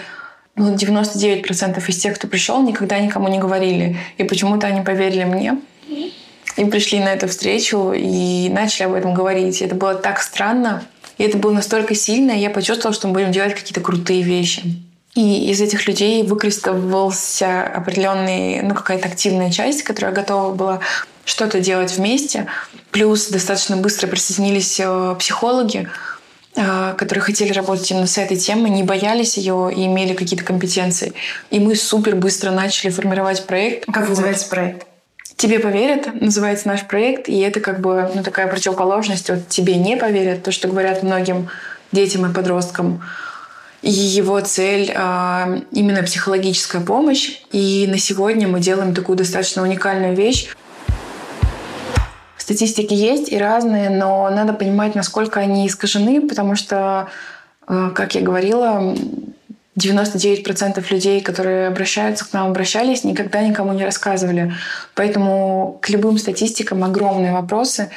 ну, 0.55 0.75
99% 0.75 1.83
из 1.87 1.97
тех, 1.97 2.15
кто 2.15 2.27
пришел, 2.27 2.61
никогда 2.61 2.99
никому 2.99 3.27
не 3.27 3.39
говорили. 3.39 3.97
И 4.17 4.23
почему-то 4.23 4.67
они 4.67 4.81
поверили 4.81 5.23
мне. 5.23 5.57
И 6.55 6.65
пришли 6.65 6.99
на 6.99 7.09
эту 7.13 7.27
встречу 7.27 7.93
и 7.93 8.49
начали 8.49 8.83
об 8.83 8.93
этом 8.93 9.13
говорить. 9.13 9.61
И 9.61 9.65
это 9.65 9.73
было 9.73 9.95
так 9.95 10.21
странно. 10.21 10.83
И 11.17 11.23
это 11.23 11.37
было 11.37 11.51
настолько 11.51 11.95
сильно, 11.95 12.31
и 12.31 12.39
я 12.39 12.49
почувствовала, 12.49 12.93
что 12.93 13.07
мы 13.07 13.13
будем 13.13 13.31
делать 13.31 13.55
какие-то 13.55 13.81
крутые 13.81 14.23
вещи. 14.23 14.61
И 15.15 15.51
из 15.51 15.61
этих 15.61 15.87
людей 15.87 16.23
выкристаллился 16.23 17.63
определенный, 17.63 18.61
ну, 18.63 18.73
какая-то 18.73 19.07
активная 19.07 19.51
часть, 19.51 19.83
которая 19.83 20.11
готова 20.11 20.53
была 20.53 20.79
что-то 21.23 21.59
делать 21.59 21.95
вместе. 21.95 22.47
Плюс 22.91 23.27
достаточно 23.27 23.77
быстро 23.77 24.07
присоединились 24.07 24.79
э, 24.79 25.15
психологи, 25.19 25.87
которые 26.55 27.23
хотели 27.23 27.51
работать 27.51 27.89
именно 27.89 28.07
с 28.07 28.17
этой 28.17 28.37
темой, 28.37 28.69
не 28.69 28.83
боялись 28.83 29.37
ее 29.37 29.71
и 29.75 29.85
имели 29.85 30.13
какие-то 30.13 30.45
компетенции. 30.45 31.13
И 31.49 31.59
мы 31.59 31.75
супер 31.75 32.15
быстро 32.15 32.51
начали 32.51 32.91
формировать 32.91 33.45
проект. 33.45 33.85
Как 33.91 34.07
называется 34.07 34.47
проект? 34.49 34.87
«Тебе 35.35 35.59
поверят» 35.59 36.21
называется 36.21 36.67
наш 36.67 36.87
проект, 36.87 37.27
и 37.27 37.39
это 37.39 37.59
как 37.59 37.81
бы 37.81 38.09
ну, 38.13 38.23
такая 38.23 38.47
противоположность 38.47 39.29
от 39.29 39.49
«тебе 39.49 39.75
не 39.75 39.97
поверят», 39.97 40.43
то, 40.43 40.51
что 40.51 40.67
говорят 40.67 41.03
многим 41.03 41.49
детям 41.91 42.29
и 42.29 42.33
подросткам. 42.33 43.01
И 43.81 43.91
его 43.91 44.39
цель 44.39 44.93
э, 44.95 45.61
именно 45.71 46.03
психологическая 46.03 46.81
помощь. 46.81 47.41
И 47.51 47.85
на 47.89 47.97
сегодня 47.97 48.47
мы 48.47 48.61
делаем 48.61 48.95
такую 48.95 49.17
достаточно 49.17 49.61
уникальную 49.61 50.15
вещь. 50.15 50.47
Статистики 52.43 52.93
есть 52.93 53.31
и 53.31 53.37
разные, 53.37 53.89
но 53.89 54.29
надо 54.29 54.51
понимать, 54.51 54.95
насколько 54.95 55.39
они 55.39 55.65
искажены, 55.65 56.27
потому 56.27 56.55
что, 56.55 57.07
э, 57.69 57.91
как 57.95 58.15
я 58.15 58.21
говорила, 58.21 58.93
99% 59.77 60.91
людей, 60.91 61.21
которые 61.21 61.69
обращаются 61.69 62.29
к 62.29 62.33
нам, 62.33 62.49
обращались, 62.49 63.05
никогда 63.05 63.41
никому 63.41 63.71
не 63.71 63.85
рассказывали. 63.85 64.53
Поэтому 64.93 65.79
к 65.81 65.89
любым 65.89 66.17
статистикам 66.17 66.83
огромные 66.83 67.31
вопросы. 67.31 67.91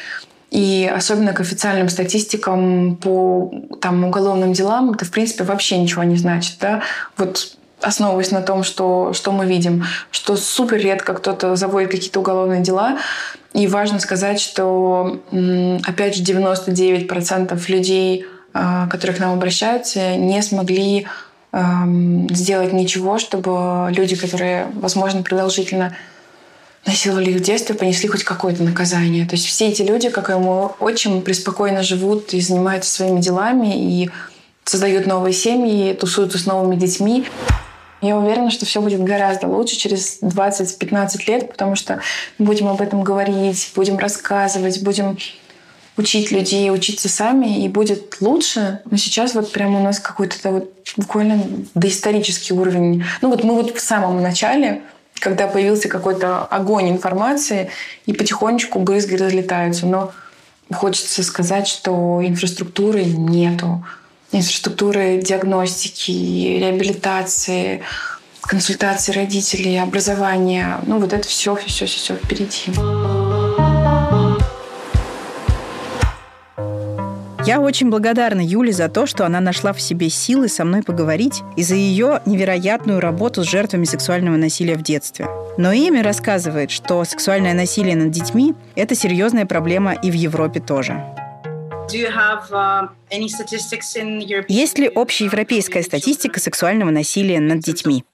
И 0.53 0.89
особенно 0.97 1.33
к 1.33 1.41
официальным 1.41 1.89
статистикам 1.89 2.95
по 3.03 3.53
там, 3.81 4.05
уголовным 4.05 4.53
делам 4.53 4.93
это, 4.93 5.05
в 5.05 5.11
принципе, 5.11 5.43
вообще 5.43 5.77
ничего 5.77 6.05
не 6.05 6.17
значит. 6.17 6.59
Да? 6.61 6.83
Вот 7.17 7.57
основываясь 7.81 8.31
на 8.31 8.43
том, 8.43 8.63
что, 8.65 9.13
что 9.13 9.33
мы 9.33 9.47
видим, 9.47 9.85
что 10.11 10.37
супер 10.37 10.79
редко 10.79 11.15
кто-то 11.15 11.57
заводит 11.57 11.91
какие-то 11.91 12.21
уголовные 12.21 12.63
дела. 12.63 12.99
И 13.57 13.67
важно 13.67 13.99
сказать, 14.01 14.41
что, 14.41 15.21
опять 15.85 16.15
же, 16.15 16.23
99% 16.23 17.69
людей, 17.69 18.27
а, 18.53 18.87
которые 18.89 19.17
к 19.17 19.21
нам 19.21 19.33
обращаются, 19.33 20.17
не 20.17 20.43
смогли 20.43 21.07
сделать 22.31 22.75
ничего, 22.75 23.19
чтобы 23.19 23.91
люди, 23.97 24.15
которые, 24.15 24.67
возможно, 24.75 25.23
продолжительно 25.23 25.97
насиловали 26.87 27.31
их 27.31 27.39
в 27.39 27.43
детстве, 27.43 27.75
понесли 27.75 28.09
хоть 28.09 28.25
какое-то 28.25 28.63
наказание. 28.63 29.27
То 29.27 29.35
есть 29.35 29.47
все 29.47 29.69
эти 29.69 29.83
люди, 29.83 30.09
как 30.09 30.31
и 30.31 30.35
мой 30.35 30.69
отчим, 30.81 31.23
преспокойно 31.23 31.83
живут 31.83 32.33
и 32.35 32.41
занимаются 32.41 32.91
своими 32.91 33.21
делами, 33.21 33.75
и 33.75 34.11
создают 34.65 35.07
новые 35.07 35.33
семьи, 35.33 35.95
тусуются 35.95 36.39
с 36.39 36.47
новыми 36.47 36.77
детьми. 36.77 37.27
Я 38.03 38.19
уверена, 38.19 38.51
что 38.51 38.67
все 38.67 38.81
будет 38.81 39.03
гораздо 39.03 39.47
лучше 39.47 39.77
через 39.77 40.21
20-15 40.23 41.27
лет, 41.27 41.51
потому 41.51 41.77
что 41.77 42.01
будем 42.39 42.69
об 42.69 42.81
этом 42.83 43.03
говорить, 43.03 43.73
будем 43.75 43.97
рассказывать, 43.97 44.83
будем 44.83 45.17
учить 45.97 46.31
людей, 46.31 46.71
учиться 46.71 47.09
сами, 47.09 47.65
и 47.65 47.69
будет 47.69 48.19
лучше. 48.21 48.81
Но 48.91 48.97
сейчас 48.97 49.35
вот 49.35 49.51
прямо 49.53 49.81
у 49.81 49.83
нас 49.83 49.99
какой-то 49.99 50.51
вот 50.51 50.73
буквально 50.97 51.43
доисторический 51.75 52.55
уровень. 52.55 53.05
Ну 53.23 53.31
вот 53.31 53.45
мы 53.45 53.55
вот 53.55 53.77
в 53.77 53.81
самом 53.81 54.23
начале, 54.23 54.83
когда 55.19 55.47
появился 55.47 55.89
какой-то 55.89 56.45
огонь 56.45 56.91
информации, 56.91 57.71
и 58.05 58.13
потихонечку 58.13 58.79
брызги 58.79 59.17
разлетаются. 59.17 59.87
Но 59.87 60.13
хочется 60.73 61.23
сказать, 61.23 61.67
что 61.67 62.21
инфраструктуры 62.23 63.05
нету. 63.05 63.83
Инфраструктуры 64.33 65.21
диагностики, 65.23 66.59
реабилитации, 66.61 67.83
консультации 68.43 69.13
родителей, 69.13 69.79
образования. 69.79 70.81
Ну 70.87 70.99
вот 70.99 71.13
это 71.13 71.27
все, 71.27 71.55
все, 71.57 71.69
все, 71.69 71.87
все 71.87 72.17
впереди. 72.17 72.73
Я 77.47 77.61
очень 77.61 77.91
благодарна 77.91 78.41
Юле 78.41 78.73
за 78.73 78.89
то, 78.89 79.07
что 79.07 79.25
она 79.25 79.39
нашла 79.39 79.73
в 79.73 79.81
себе 79.81 80.11
силы 80.11 80.49
со 80.49 80.65
мной 80.65 80.83
поговорить 80.83 81.43
и 81.55 81.63
за 81.63 81.77
ее 81.77 82.21
невероятную 82.27 82.99
работу 82.99 83.45
с 83.45 83.49
жертвами 83.49 83.85
сексуального 83.85 84.37
насилия 84.37 84.75
в 84.75 84.83
детстве. 84.83 85.29
Но 85.57 85.73
Эми 85.73 86.01
рассказывает, 86.01 86.73
что 86.73 87.05
сексуальное 87.05 87.55
насилие 87.55 87.95
над 87.95 88.11
детьми– 88.11 88.57
это 88.75 88.97
серьезная 88.97 89.47
проблема 89.47 89.93
и 89.93 90.11
в 90.11 90.15
Европе 90.15 90.59
тоже. 90.59 91.01
Uh, 91.89 92.89
Есть 94.49 94.79
ли 94.79 94.89
общеевропейская 94.89 95.85
статистика 95.85 96.41
сексуального 96.41 96.91
насилия 96.91 97.39
над 97.39 97.61
детьми? 97.61 98.05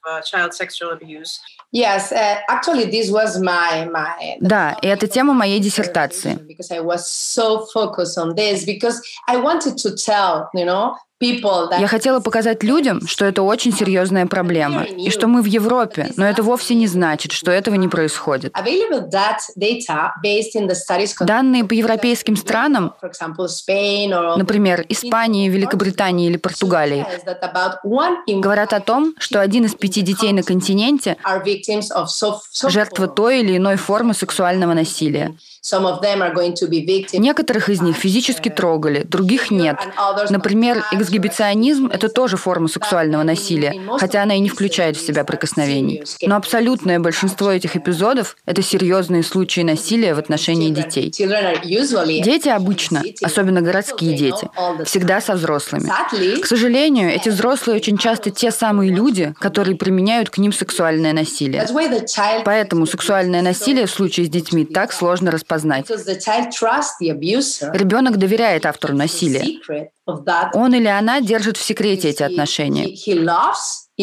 Yes, 1.71 2.11
uh, 2.11 2.37
actually, 2.47 2.85
this 2.85 3.09
was 3.09 3.41
my, 3.41 3.89
my, 3.89 4.37
да, 4.39 4.77
и 4.83 4.85
это 4.85 5.07
тема 5.07 5.33
моей 5.33 5.59
диссертации. 5.59 6.37
Я 11.79 11.87
хотела 11.87 12.19
показать 12.19 12.63
людям, 12.63 13.07
что 13.07 13.25
это 13.25 13.41
очень 13.41 13.73
серьезная 13.73 14.25
проблема, 14.25 14.83
и 14.83 15.09
что 15.09 15.27
мы 15.27 15.41
в 15.41 15.45
Европе, 15.45 16.11
но 16.17 16.25
это 16.25 16.43
вовсе 16.43 16.75
не 16.75 16.87
значит, 16.87 17.31
что 17.31 17.51
этого 17.51 17.75
не 17.75 17.87
происходит. 17.87 18.53
Данные 21.19 21.65
по 21.65 21.73
европейским 21.73 22.35
странам, 22.35 22.93
например, 24.37 24.85
Испании, 24.89 25.49
Великобритании 25.49 26.29
или 26.29 26.37
Португалии, 26.37 27.05
говорят 28.27 28.73
о 28.73 28.79
том, 28.79 29.15
что 29.17 29.41
один 29.41 29.65
из 29.65 29.75
пяти 29.75 30.01
детей 30.01 30.33
на 30.33 30.43
континенте– 30.43 31.17
жертва 32.67 33.07
той 33.07 33.39
или 33.41 33.57
иной 33.57 33.75
формы 33.75 34.13
сексуального 34.13 34.73
насилия. 34.73 35.35
Некоторых 37.13 37.69
из 37.69 37.81
них 37.81 37.95
физически 37.95 38.49
трогали, 38.49 39.03
других 39.03 39.49
нет. 39.49 39.77
Например, 40.29 40.83
эксгибиционизм– 40.91 41.85
это 41.93 42.09
тоже 42.09 42.35
форма 42.35 42.67
сексуального 42.67 43.23
насилия, 43.23 43.73
хотя 43.97 44.23
она 44.23 44.35
и 44.35 44.39
не 44.39 44.49
включает 44.49 44.97
в 44.97 45.05
себя 45.05 45.23
прикосновений. 45.23 46.03
Но 46.21 46.35
абсолютное 46.35 46.99
большинство 46.99 47.49
этих 47.49 47.77
эпизодов– 47.77 48.35
это 48.45 48.61
серьезные 48.61 49.23
случаи 49.23 49.61
насилия 49.61 50.13
в 50.13 50.19
отношении 50.19 50.69
детей. 50.69 51.09
Дети 51.11 52.49
обычно, 52.49 53.01
особенно 53.21 53.61
городские 53.61 54.17
дети, 54.17 54.49
всегда 54.83 55.21
со 55.21 55.35
взрослыми. 55.35 55.89
К 56.41 56.45
сожалению, 56.45 57.09
эти 57.09 57.29
взрослые 57.29 57.77
очень 57.77 57.97
часто 57.97 58.31
те 58.31 58.51
самые 58.51 58.91
люди, 58.91 59.33
которые 59.39 59.77
применяют 59.77 60.29
к 60.29 60.39
ним 60.39 60.51
сексуальное 60.51 61.13
насилие. 61.13 61.65
Поэтому 62.43 62.85
сексуальное 62.85 63.41
насилие 63.41 63.85
в 63.85 63.91
случае 63.91 64.25
с 64.25 64.29
детьми 64.29 64.65
так 64.65 64.91
сложно 64.91 65.31
распознать. 65.31 65.52
Ребенок 67.73 68.17
доверяет 68.17 68.65
автору 68.65 68.95
насилия. 68.95 69.59
Он 70.53 70.73
или 70.73 70.87
она 70.87 71.21
держит 71.21 71.57
в 71.57 71.63
секрете 71.63 72.09
эти 72.09 72.23
отношения. 72.23 72.87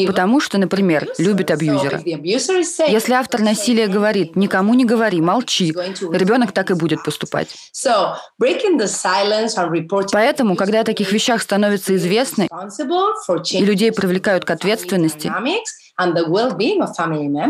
Потому 0.06 0.40
что, 0.40 0.56
например, 0.56 1.08
любит 1.18 1.50
абьюзера. 1.50 2.00
Если 2.04 3.12
автор 3.12 3.40
насилия 3.40 3.88
говорит 3.88 4.36
«никому 4.36 4.74
не 4.74 4.84
говори, 4.84 5.20
молчи», 5.20 5.72
ребенок 5.72 6.52
так 6.52 6.70
и 6.70 6.74
будет 6.74 7.02
поступать. 7.02 7.48
Поэтому, 10.12 10.54
когда 10.56 10.80
о 10.80 10.84
таких 10.84 11.10
вещах 11.12 11.42
становится 11.42 11.96
известно 11.96 12.46
и 13.50 13.64
людей 13.64 13.90
привлекают 13.90 14.44
к 14.44 14.50
ответственности, 14.50 15.32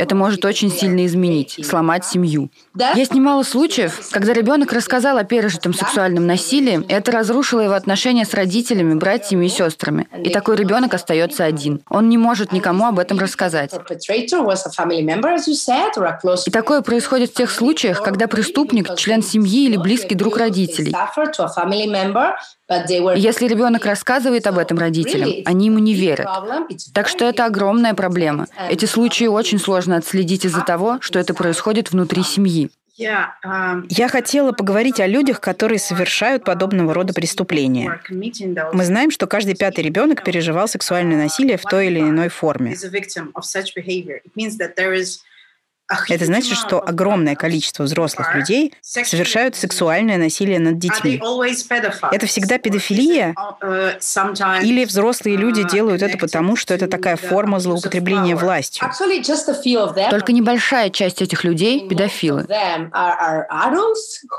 это 0.01 0.15
может 0.15 0.45
очень 0.45 0.71
сильно 0.71 1.07
изменить, 1.07 1.59
сломать 1.65 2.05
семью. 2.05 2.51
Есть 2.95 3.15
немало 3.15 3.43
случаев, 3.43 4.09
когда 4.11 4.33
ребенок 4.33 4.73
рассказал 4.73 5.19
о 5.19 5.25
пережитом 5.25 5.75
сексуальном 5.75 6.27
насилии, 6.27 6.85
и 6.89 6.93
это 6.93 7.13
разрушило 7.13 7.61
его 7.61 7.75
отношения 7.75 8.25
с 8.25 8.35
родителями, 8.35 8.95
братьями 8.95 9.47
и 9.47 9.49
сестрами. 9.49 10.09
И 10.25 10.31
такой 10.31 10.57
ребенок 10.57 10.95
остается 10.95 11.45
один. 11.45 11.81
Он 11.89 12.09
не 12.09 12.19
может 12.19 12.53
никому 12.53 12.87
об 12.87 12.99
этом 12.99 13.19
рассказать. 13.19 13.73
И 16.47 16.51
такое 16.51 16.83
происходит 16.83 17.31
в 17.31 17.35
тех 17.35 17.51
случаях, 17.51 18.03
когда 18.03 18.27
преступник– 18.27 18.95
член 18.97 19.23
семьи 19.23 19.67
или 19.67 19.77
близкий 19.77 20.15
друг 20.15 20.37
родителей. 20.37 20.95
Если 23.17 23.49
ребенок 23.49 23.85
рассказывает 23.85 24.47
об 24.47 24.59
этом 24.59 24.79
родителям, 24.79 25.31
они 25.45 25.67
ему 25.67 25.79
не 25.79 25.95
верят. 25.95 26.29
Так 26.95 27.09
что 27.09 27.25
это 27.25 27.47
огромная 27.47 27.95
проблема. 27.95 28.47
Эти 28.69 28.85
случаи 28.85 29.25
очень 29.25 29.59
сложно 29.59 29.97
отследить 29.97 30.45
из-за 30.45 30.63
того, 30.63 30.99
что 31.01 31.19
это 31.19 31.35
происходит 31.35 31.91
внутри 31.91 32.23
семьи. 32.23 32.71
Um, 33.01 33.87
Я 33.89 34.09
хотела 34.09 34.53
поговорить 34.53 35.01
о 35.01 35.07
людях, 35.07 35.41
которые 35.41 35.79
совершают 35.79 36.45
подобного 36.45 36.93
рода 36.93 37.15
преступления. 37.15 37.99
Мы 38.11 38.85
знаем, 38.85 39.11
что 39.11 39.27
каждый 39.27 39.55
пятый 39.55 39.83
ребенок 39.83 40.23
переживал 40.23 40.69
сексуальное 40.69 41.17
насилие 41.17 41.57
в 41.57 41.63
той 41.63 41.87
или 41.87 42.01
иной 42.01 42.29
форме. 42.29 42.77
Это 46.09 46.25
значит, 46.25 46.57
что 46.57 46.81
огромное 46.87 47.35
количество 47.35 47.83
взрослых 47.83 48.35
людей 48.35 48.73
совершают 48.81 49.57
сексуальное 49.57 50.19
насилие 50.19 50.61
над 50.61 50.79
детьми. 50.79 51.21
Это 52.13 52.27
всегда 52.27 52.59
педофилия? 52.59 53.35
Или 54.63 54.85
взрослые 54.85 55.37
люди 55.37 55.69
делают 55.69 56.03
это 56.03 56.17
потому, 56.17 56.55
что 56.57 56.75
это 56.75 56.87
такая 56.87 57.17
форма 57.17 57.59
злоупотребления 57.59 58.37
властью? 58.37 58.89
Только 60.11 60.33
небольшая 60.33 60.91
часть 60.91 61.23
этих 61.23 61.43
людей– 61.45 61.89
педофилы. 61.91 62.47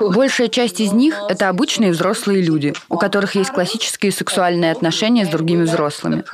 Большая 0.00 0.48
часть 0.48 0.80
из 0.80 0.92
них– 0.92 1.14
это 1.28 1.48
обычные 1.48 1.92
взрослые 1.92 2.40
люди, 2.42 2.72
у 2.88 2.96
которых 2.96 3.34
есть 3.34 3.50
классические 3.50 4.12
сексуальные 4.12 4.72
отношения 4.72 5.26
с 5.26 5.28
другими 5.28 5.64
взрослыми. 5.64 6.24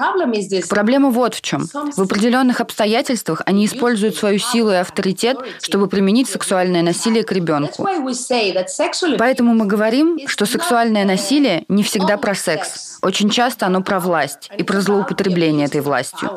Проблема 0.69 1.11
вот 1.11 1.35
в 1.35 1.41
чем. 1.41 1.67
В 1.97 2.03
определенных 2.03 2.61
обстоятельствах 2.61 3.43
они 3.47 3.67
используют 3.67 4.17
свою 4.17 4.39
силу 4.39 4.71
и 4.71 4.77
авторитет 4.77 5.08
авторитет, 5.09 5.39
чтобы 5.63 5.89
применить 5.89 6.29
сексуальное 6.29 6.83
насилие 6.83 7.25
к 7.25 7.33
ребенку. 7.33 7.87
Поэтому 9.19 9.55
мы 9.55 9.67
говорим, 9.67 10.19
что 10.27 10.47
сексуальное 10.47 11.05
насилие 11.05 11.65
не 11.69 11.83
всегда 11.83 12.17
про 12.17 12.35
секс. 12.35 12.99
Очень 13.03 13.31
часто 13.31 13.67
оно 13.67 13.83
про 13.83 14.01
власть 14.01 14.51
и 14.57 14.63
про 14.63 14.81
злоупотребление 14.81 15.67
этой 15.67 15.81
властью. 15.81 16.31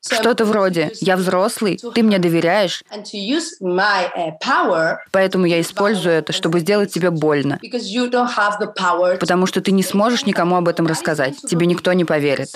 Что-то 0.00 0.44
вроде. 0.44 0.92
«я 1.00 1.16
взрослый, 1.16 1.78
ты 1.94 2.02
мне 2.02 2.18
доверяешь, 2.18 2.82
uh, 2.92 4.98
поэтому 5.10 5.46
я 5.46 5.60
использую 5.60 6.14
это, 6.14 6.32
чтобы 6.32 6.60
сделать 6.60 6.92
тебе 6.92 7.10
больно, 7.10 7.58
потому 9.18 9.46
что 9.46 9.60
ты 9.62 9.72
не 9.72 9.82
сможешь 9.82 10.26
никому 10.26 10.56
об 10.56 10.68
этом 10.68 10.86
рассказать, 10.86 11.36
тебе 11.48 11.66
никто 11.66 11.92
не 11.94 12.04
поверит». 12.04 12.48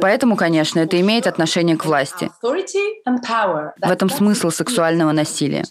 Поэтому, 0.00 0.36
конечно, 0.36 0.80
это 0.80 1.00
имеет 1.00 1.26
отношение 1.26 1.76
к 1.76 1.84
власти. 1.84 2.30
В 3.80 3.90
этом 3.90 4.08
смысл 4.08 4.50
сексуального 4.50 5.12
насилия. 5.12 5.64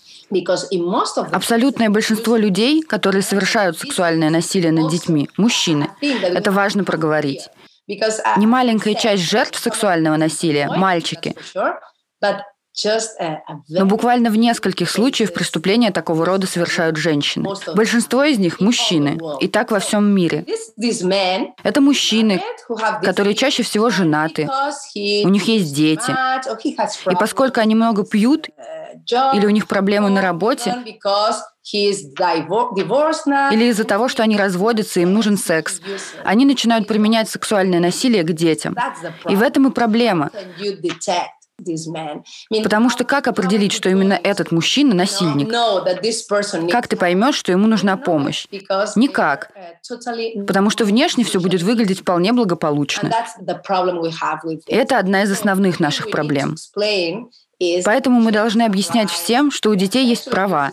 Абсолютное 1.32 1.89
большинство 1.89 2.38
людей, 2.38 2.82
которые 2.82 3.21
совершают 3.21 3.77
сексуальное 3.77 4.30
насилие 4.30 4.71
над 4.71 4.89
детьми, 4.89 5.30
мужчины. 5.38 5.89
Это 6.01 6.51
важно 6.51 6.81
проговорить. 6.86 7.50
Немаленькая 7.88 8.96
часть 8.96 9.24
жертв 9.24 9.60
сексуального 9.60 10.17
насилия– 10.17 10.67
мальчики. 10.78 11.36
Но 13.69 13.86
буквально 13.86 14.29
в 14.29 14.38
нескольких 14.38 14.89
случаях 14.89 15.34
преступления 15.34 15.91
такого 15.91 16.25
рода 16.25 16.47
совершают 16.47 16.95
женщины. 16.97 17.49
Большинство 17.75 18.23
из 18.23 18.38
них– 18.38 18.60
мужчины. 18.62 19.19
И 19.39 19.47
так 19.47 19.71
во 19.71 19.79
всем 19.79 20.05
мире. 20.05 20.45
Это 21.63 21.81
мужчины, 21.81 22.41
которые 23.03 23.36
чаще 23.36 23.63
всего 23.63 23.89
женаты. 23.89 24.49
У 24.95 25.29
них 25.29 25.43
есть 25.45 25.75
дети. 25.75 26.12
И 27.12 27.15
поскольку 27.15 27.60
они 27.60 27.75
много 27.75 28.05
пьют 28.05 28.49
или 29.34 29.45
у 29.45 29.49
них 29.49 29.67
проблемы 29.67 30.10
на 30.10 30.21
работе, 30.21 30.75
или 33.51 33.65
из-за 33.65 33.84
того, 33.84 34.07
что 34.07 34.23
они 34.23 34.38
разводятся, 34.38 34.99
им 35.01 35.13
нужен 35.13 35.38
секс. 35.38 35.81
Они 36.23 36.45
начинают 36.45 36.88
применять 36.88 37.29
сексуальное 37.29 37.79
насилие 37.79 38.23
к 38.23 38.31
детям. 38.31 38.75
И 39.29 39.36
в 39.36 39.41
этом 39.41 39.67
и 39.67 39.71
проблема. 39.71 40.31
Потому 42.63 42.89
что 42.89 43.04
как 43.04 43.28
определить, 43.28 43.71
что 43.71 43.89
именно 43.89 44.13
этот 44.13 44.52
мужчина 44.52 44.95
насильник? 44.95 45.50
Как 46.71 46.88
ты 46.88 46.95
поймешь, 46.95 47.36
что 47.36 47.52
ему 47.52 47.67
нужна 47.67 47.97
помощь? 47.97 48.47
Никак. 48.95 49.52
Uh, 49.56 50.45
Потому 50.45 50.69
что 50.69 50.86
внешне 50.86 51.24
все 51.24 51.39
будет 51.39 51.62
выглядеть 51.62 52.02
вполне 52.02 52.34
благополучно. 52.34 53.12
Это 54.67 54.97
одна 54.97 55.24
из 55.24 55.32
основных 55.32 55.80
наших 55.80 56.12
проблем. 56.12 56.56
Поэтому 57.86 58.19
мы 58.19 58.32
должны 58.32 58.63
объяснять 58.63 59.12
всем, 59.12 59.52
что 59.52 59.69
у 59.69 59.76
детей 59.76 60.06
есть 60.06 60.30
права, 60.30 60.71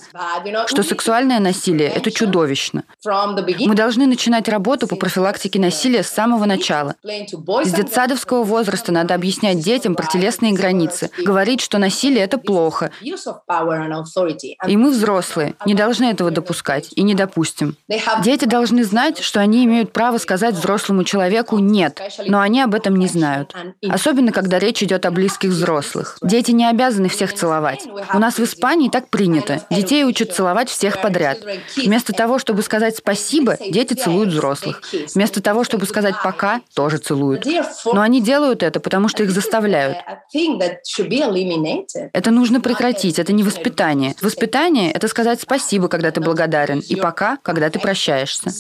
что 0.67 0.83
сексуальное 0.83 1.39
насилие– 1.39 1.89
это 1.95 2.11
чудовищно. 2.11 2.85
Мы 3.05 3.75
должны 3.75 4.07
начинать 4.07 4.49
работу 4.49 4.87
по 4.89 4.97
профилактике 4.97 5.59
насилия 5.61 6.03
с 6.03 6.09
самого 6.09 6.47
начала. 6.47 6.95
С 7.03 7.73
детсадовского 7.73 8.43
возраста 8.43 8.91
надо 8.93 9.15
объяснять 9.15 9.61
детям 9.61 9.95
про 9.95 10.07
телесные 10.07 10.53
границы, 10.53 11.11
говорить, 11.19 11.61
что 11.61 11.79
насилие– 11.79 12.25
это 12.25 12.39
плохо. 12.39 12.91
И 13.03 14.77
мы, 14.77 14.91
взрослые, 14.91 15.55
не 15.67 15.75
должны 15.75 16.07
этого 16.07 16.31
допускать 16.31 16.89
и 16.95 17.03
не 17.03 17.15
допустим. 17.15 17.77
Дети 18.23 18.47
должны 18.47 18.85
знать, 18.85 19.19
что 19.19 19.41
они 19.41 19.65
имеют 19.65 19.93
право 19.93 20.17
сказать 20.19 20.55
взрослому 20.55 21.05
человеку 21.05 21.59
«нет», 21.59 22.01
но 22.27 22.41
они 22.41 22.63
об 22.63 22.75
этом 22.75 22.97
не 22.97 23.09
знают. 23.09 23.55
Особенно, 23.89 24.33
когда 24.33 24.59
речь 24.59 24.83
идет 24.83 25.05
о 25.05 25.11
близких 25.11 25.51
взрослых. 25.51 26.17
Дети 26.23 26.53
не 26.53 26.65
обязаны 26.65 26.78
обязаны 26.79 27.09
всех 27.09 27.35
целовать. 27.35 27.87
У 28.15 28.19
нас 28.19 28.39
в 28.39 28.45
Испании 28.45 28.89
так 28.89 29.09
принято. 29.09 29.67
Детей 29.69 30.05
учат 30.05 30.33
целовать 30.33 30.71
всех 30.71 31.03
подряд. 31.03 31.39
Вместо 31.77 32.13
того, 32.13 32.39
чтобы 32.39 32.63
сказать 32.63 32.97
спасибо, 32.97 33.57
дети 33.59 33.95
целуют 33.95 34.31
взрослых. 34.31 34.83
Вместо 35.15 35.43
того, 35.43 35.65
чтобы 35.65 35.87
сказать 35.87 36.15
пока, 36.23 36.61
тоже 36.75 36.99
целуют. 36.99 37.45
Но 37.85 38.01
они 38.01 38.23
делают 38.23 38.63
это, 38.63 38.79
потому 38.79 39.09
что 39.09 39.25
их 39.25 39.33
заставляют. 39.33 39.99
Это 42.13 42.31
нужно 42.31 42.61
прекратить, 42.61 43.19
это 43.19 43.33
не 43.33 43.43
воспитание. 43.43 44.15
Воспитание— 44.23 44.93
это 44.93 45.09
сказать 45.09 45.41
спасибо, 45.41 45.89
когда 45.89 46.13
ты 46.13 46.21
благодарен, 46.21 46.79
и 46.79 46.95
пока, 46.95 47.39
когда 47.43 47.71
ты 47.71 47.81
прощаешься. 47.81 48.51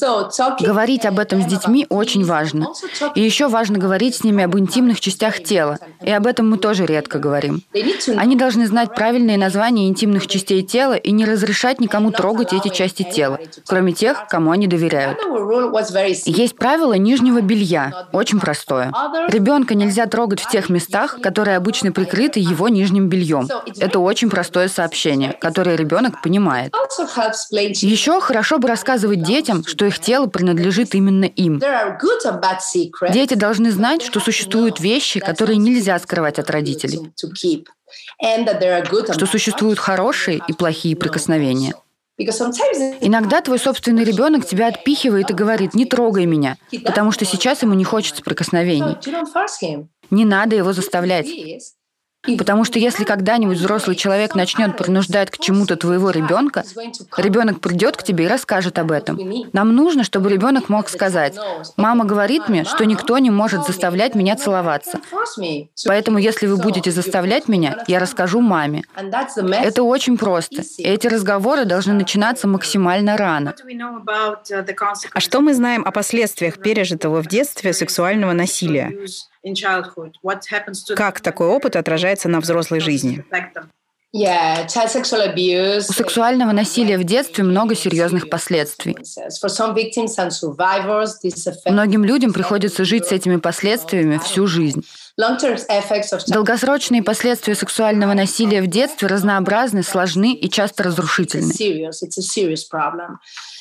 Говорить 0.61 1.07
об 1.07 1.21
этом 1.21 1.43
с 1.43 1.47
детьми 1.47 1.87
очень 1.89 2.25
важно. 2.25 2.67
И 3.15 3.21
еще 3.21 3.47
важно 3.47 3.79
говорить 3.79 4.17
с 4.17 4.25
ними 4.25 4.43
об 4.43 4.59
интимных 4.59 5.01
частях 5.01 5.41
тела. 5.45 5.79
И 6.03 6.11
об 6.11 6.27
этом 6.27 6.51
мы 6.51 6.59
тоже 6.59 6.85
редко 6.85 7.21
говорим. 7.21 7.63
Они 8.17 8.37
должны 8.37 8.67
знать 8.67 8.95
правильные 8.95 9.39
названия 9.39 9.89
интимных 9.89 10.27
частей 10.27 10.63
тела 10.63 10.95
и 10.95 11.11
не 11.11 11.25
разрешать 11.25 11.81
никому 11.81 12.11
трогать 12.11 12.53
эти 12.53 12.69
части 12.69 13.03
тела, 13.03 13.39
кроме 13.67 13.93
тех, 13.93 14.27
кому 14.29 14.51
они 14.51 14.67
доверяют. 14.67 15.19
Есть 16.27 16.57
правило 16.57 16.95
нижнего 16.95 17.41
белья, 17.41 18.09
очень 18.13 18.41
простое. 18.41 18.93
Ребенка 19.29 19.75
нельзя 19.75 20.07
трогать 20.07 20.41
в 20.41 20.51
тех 20.51 20.69
местах, 20.69 21.21
которые 21.21 21.57
обычно 21.57 21.93
прикрыты 21.93 22.41
его 22.41 22.69
нижним 22.69 23.09
бельем. 23.09 23.49
Это 23.79 23.99
очень 23.99 24.31
простое 24.31 24.69
сообщение, 24.69 25.33
которое 25.33 25.77
ребенок 25.77 26.23
понимает. 26.23 26.75
Еще 27.83 28.21
хорошо 28.21 28.59
бы 28.59 28.69
рассказывать 28.69 29.23
детям, 29.23 29.65
что 29.67 29.87
их 29.87 29.99
тело 29.99 30.27
принадлежит 30.27 30.95
именно 30.95 31.25
им. 31.25 31.61
Дети 33.13 33.35
должны 33.35 33.71
знать, 33.71 34.03
что 34.03 34.21
существуют 34.21 34.81
вещи, 34.81 35.21
которые 35.21 35.57
нельзя 35.57 35.99
скрывать 35.99 36.39
от 36.39 36.51
родителей. 36.51 37.11
Что 39.13 39.27
существуют 39.27 39.79
хорошие 39.79 40.41
и 40.49 40.53
плохие 40.53 40.97
прикосновения. 40.97 41.75
Иногда 42.19 43.41
твой 43.41 43.61
собственный 43.61 44.03
ребенок 44.03 44.45
тебя 44.45 44.67
отпихивает 44.67 45.31
и 45.31 45.35
говорит, 45.35 45.75
не 45.75 45.85
трогай 45.85 46.27
меня, 46.27 46.57
потому 46.85 47.13
что 47.13 47.25
сейчас 47.25 47.63
ему 47.63 47.75
не 47.75 47.85
хочется 47.85 48.23
прикосновений. 48.23 48.97
Не 50.11 50.25
надо 50.25 50.57
его 50.57 50.73
заставлять. 50.73 51.29
Потому 52.23 52.65
что 52.65 52.79
если 52.79 53.05
когда-нибудь 53.05 53.59
взрослый 53.59 53.95
человек 53.95 54.35
начнет 54.35 54.77
принуждать 54.77 55.31
к 55.31 55.39
чему-то 55.39 55.77
твоего 55.77 56.11
ребенка, 56.11 56.65
ребенок 57.17 57.61
придет 57.61 57.97
к 57.97 58.03
тебе 58.03 58.25
и 58.25 58.29
расскажет 58.29 58.79
об 58.79 58.91
этом. 58.91 59.19
Нам 59.53 59.75
нужно, 59.75 60.03
чтобы 60.03 60.29
ребенок 60.29 60.69
мог 60.69 60.89
сказать, 60.89 61.37
мама 61.77 62.05
говорит 62.05 62.49
мне, 62.49 62.65
что 62.65 62.85
никто 62.85 63.19
не 63.19 63.31
может 63.31 63.67
заставлять 63.67 64.15
меня 64.15 64.35
целоваться. 64.37 65.01
Поэтому 65.87 66.19
если 66.19 66.47
вы 66.47 66.57
будете 66.57 66.91
заставлять 66.91 67.47
меня, 67.47 67.85
я 67.87 68.01
расскажу 68.01 68.41
маме. 68.41 68.83
Это 68.97 69.85
очень 69.85 70.19
просто. 70.19 70.63
И 70.79 70.83
эти 70.83 71.07
разговоры 71.07 71.65
должны 71.65 71.95
начинаться 71.95 72.49
максимально 72.49 73.17
рано. 73.17 73.55
А 75.13 75.21
что 75.21 75.41
мы 75.41 75.55
знаем 75.55 75.85
о 75.87 75.93
последствиях 75.93 76.59
пережитого 76.59 77.23
в 77.23 77.29
детстве 77.29 77.73
сексуального 77.73 78.33
насилия? 78.33 78.93
Как 80.97 81.21
такой 81.21 81.49
опыт 81.49 81.77
отражается 81.77 82.29
на 82.29 82.41
взрослой 82.41 82.81
жизни? 82.81 83.25
У 84.11 85.93
сексуального 85.93 86.53
насилия 86.53 86.97
в 86.97 87.05
детстве 87.05 87.45
много 87.45 87.75
серьезных 87.75 88.31
последствий. 88.31 88.97
Многим 91.67 92.05
людям 92.05 92.33
приходится 92.33 92.85
жить 92.87 93.05
с 93.05 93.13
этими 93.13 93.37
последствиями 93.37 94.17
всю 94.17 94.47
жизнь. 94.47 94.83
Долгосрочные 96.29 97.03
последствия 97.03 97.55
сексуального 97.55 98.15
насилия 98.15 98.63
в 98.63 98.67
детстве 98.67 99.09
разнообразны, 99.09 99.83
сложны 99.83 100.33
и 100.33 100.49
часто 100.49 100.85
разрушительны. 100.85 101.53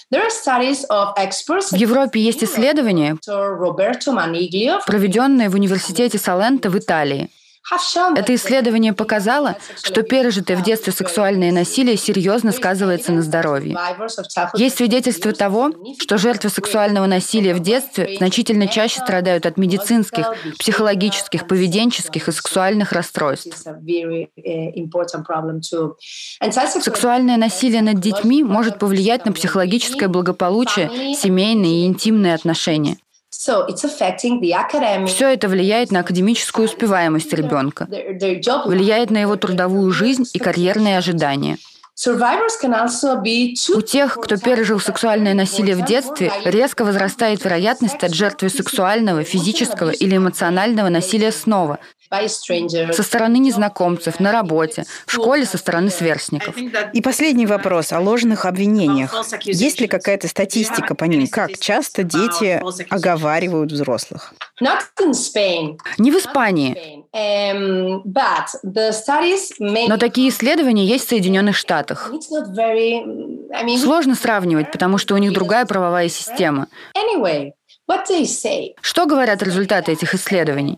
В 0.09 1.75
Европе 1.75 2.21
есть 2.21 2.43
исследования, 2.43 3.17
проведенные 4.85 5.49
в 5.49 5.55
университете 5.55 6.17
Салента 6.17 6.69
в 6.69 6.77
Италии. 6.77 7.29
Это 8.15 8.33
исследование 8.35 8.93
показало, 8.93 9.57
что 9.83 10.03
пережитое 10.03 10.55
в 10.57 10.63
детстве 10.63 10.93
сексуальное 10.93 11.51
насилие 11.51 11.97
серьезно 11.97 12.51
сказывается 12.51 13.11
на 13.11 13.21
здоровье. 13.21 13.77
Есть 14.55 14.77
свидетельства 14.77 15.33
того, 15.33 15.71
что 15.99 16.17
жертвы 16.17 16.49
сексуального 16.49 17.07
насилия 17.07 17.53
в 17.53 17.59
детстве 17.59 18.15
значительно 18.17 18.67
чаще 18.67 18.99
страдают 18.99 19.45
от 19.45 19.57
медицинских, 19.57 20.27
психологических, 20.57 21.47
поведенческих 21.47 22.27
и 22.27 22.31
сексуальных 22.31 22.93
расстройств. 22.93 23.65
Сексуальное 26.81 27.37
насилие 27.37 27.81
над 27.81 27.99
детьми 27.99 28.43
может 28.43 28.79
повлиять 28.79 29.25
на 29.25 29.33
психологическое 29.33 30.07
благополучие, 30.07 31.15
семейные 31.15 31.83
и 31.83 31.87
интимные 31.87 32.33
отношения. 32.33 32.97
Все 35.05 35.29
это 35.29 35.47
влияет 35.47 35.91
на 35.91 35.99
академическую 35.99 36.65
успеваемость 36.65 37.31
ребенка, 37.33 37.87
влияет 37.87 39.11
на 39.11 39.19
его 39.19 39.35
трудовую 39.35 39.91
жизнь 39.91 40.25
и 40.33 40.39
карьерные 40.39 40.97
ожидания. 40.97 41.57
У 43.75 43.81
тех, 43.81 44.17
кто 44.21 44.37
пережил 44.37 44.79
сексуальное 44.79 45.33
насилие 45.33 45.75
в 45.75 45.83
детстве, 45.83 46.31
резко 46.45 46.85
возрастает 46.85 47.43
вероятность 47.43 48.03
от 48.03 48.13
жертвы 48.13 48.49
сексуального, 48.49 49.23
физического 49.23 49.89
или 49.89 50.17
эмоционального 50.17 50.89
насилия 50.89 51.31
снова, 51.31 51.79
со 52.09 53.03
стороны 53.03 53.37
незнакомцев, 53.39 54.19
на 54.19 54.31
работе, 54.31 54.85
в 55.07 55.11
школе 55.11 55.45
со 55.45 55.57
стороны 55.57 55.89
сверстников. 55.89 56.55
И 56.93 57.01
последний 57.01 57.47
вопрос 57.47 57.91
о 57.91 57.99
ложных 57.99 58.45
обвинениях. 58.45 59.13
Есть 59.41 59.81
ли 59.81 59.87
какая-то 59.87 60.27
статистика 60.27 60.93
по 60.93 61.05
ним? 61.05 61.27
Как 61.27 61.57
часто 61.57 62.03
дети 62.03 62.61
оговаривают 62.89 63.71
взрослых? 63.71 64.35
Не 65.97 66.11
в 66.11 66.17
Испании. 66.17 67.05
Um, 67.13 68.01
Но 69.87 69.97
такие 69.97 70.29
исследования 70.29 70.85
есть 70.85 71.05
в 71.05 71.09
Соединенных 71.09 71.55
Штатах. 71.55 72.11
Сложно 73.77 74.15
сравнивать, 74.15 74.71
потому 74.71 74.97
что 74.97 75.15
у 75.15 75.17
них 75.17 75.33
другая 75.33 75.65
правовая 75.65 76.09
система. 76.09 76.67
Что 78.81 79.05
говорят 79.05 79.41
результаты 79.41 79.93
этих 79.93 80.13
исследований? 80.13 80.77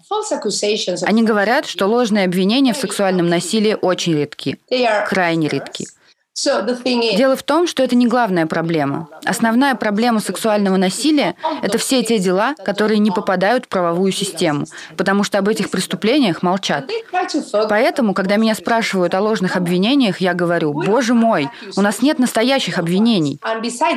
Они 1.03 1.23
говорят, 1.23 1.65
что 1.65 1.87
ложные 1.87 2.25
обвинения 2.25 2.73
в 2.73 2.77
сексуальном 2.77 3.27
насилии 3.27 3.75
очень 3.81 4.15
редки, 4.15 4.59
крайне 5.07 5.47
редки. 5.47 5.87
Дело 7.17 7.35
в 7.35 7.43
том, 7.43 7.67
что 7.67 7.83
это 7.83 7.95
не 7.95 8.07
главная 8.07 8.45
проблема. 8.45 9.09
Основная 9.25 9.75
проблема 9.75 10.19
сексуального 10.19 10.77
насилия– 10.77 11.35
это 11.61 11.77
все 11.77 12.03
те 12.03 12.19
дела, 12.19 12.55
которые 12.63 12.99
не 12.99 13.11
попадают 13.11 13.65
в 13.65 13.67
правовую 13.67 14.11
систему, 14.11 14.65
потому 14.97 15.23
что 15.23 15.37
об 15.37 15.49
этих 15.49 15.69
преступлениях 15.69 16.41
молчат. 16.43 16.89
Поэтому, 17.69 18.13
когда 18.13 18.37
меня 18.37 18.55
спрашивают 18.55 19.13
о 19.13 19.21
ложных 19.21 19.55
обвинениях, 19.55 20.21
я 20.21 20.33
говорю, 20.33 20.73
боже 20.73 21.13
мой, 21.13 21.49
у 21.75 21.81
нас 21.81 22.01
нет 22.01 22.19
настоящих 22.19 22.77
обвинений. 22.77 23.39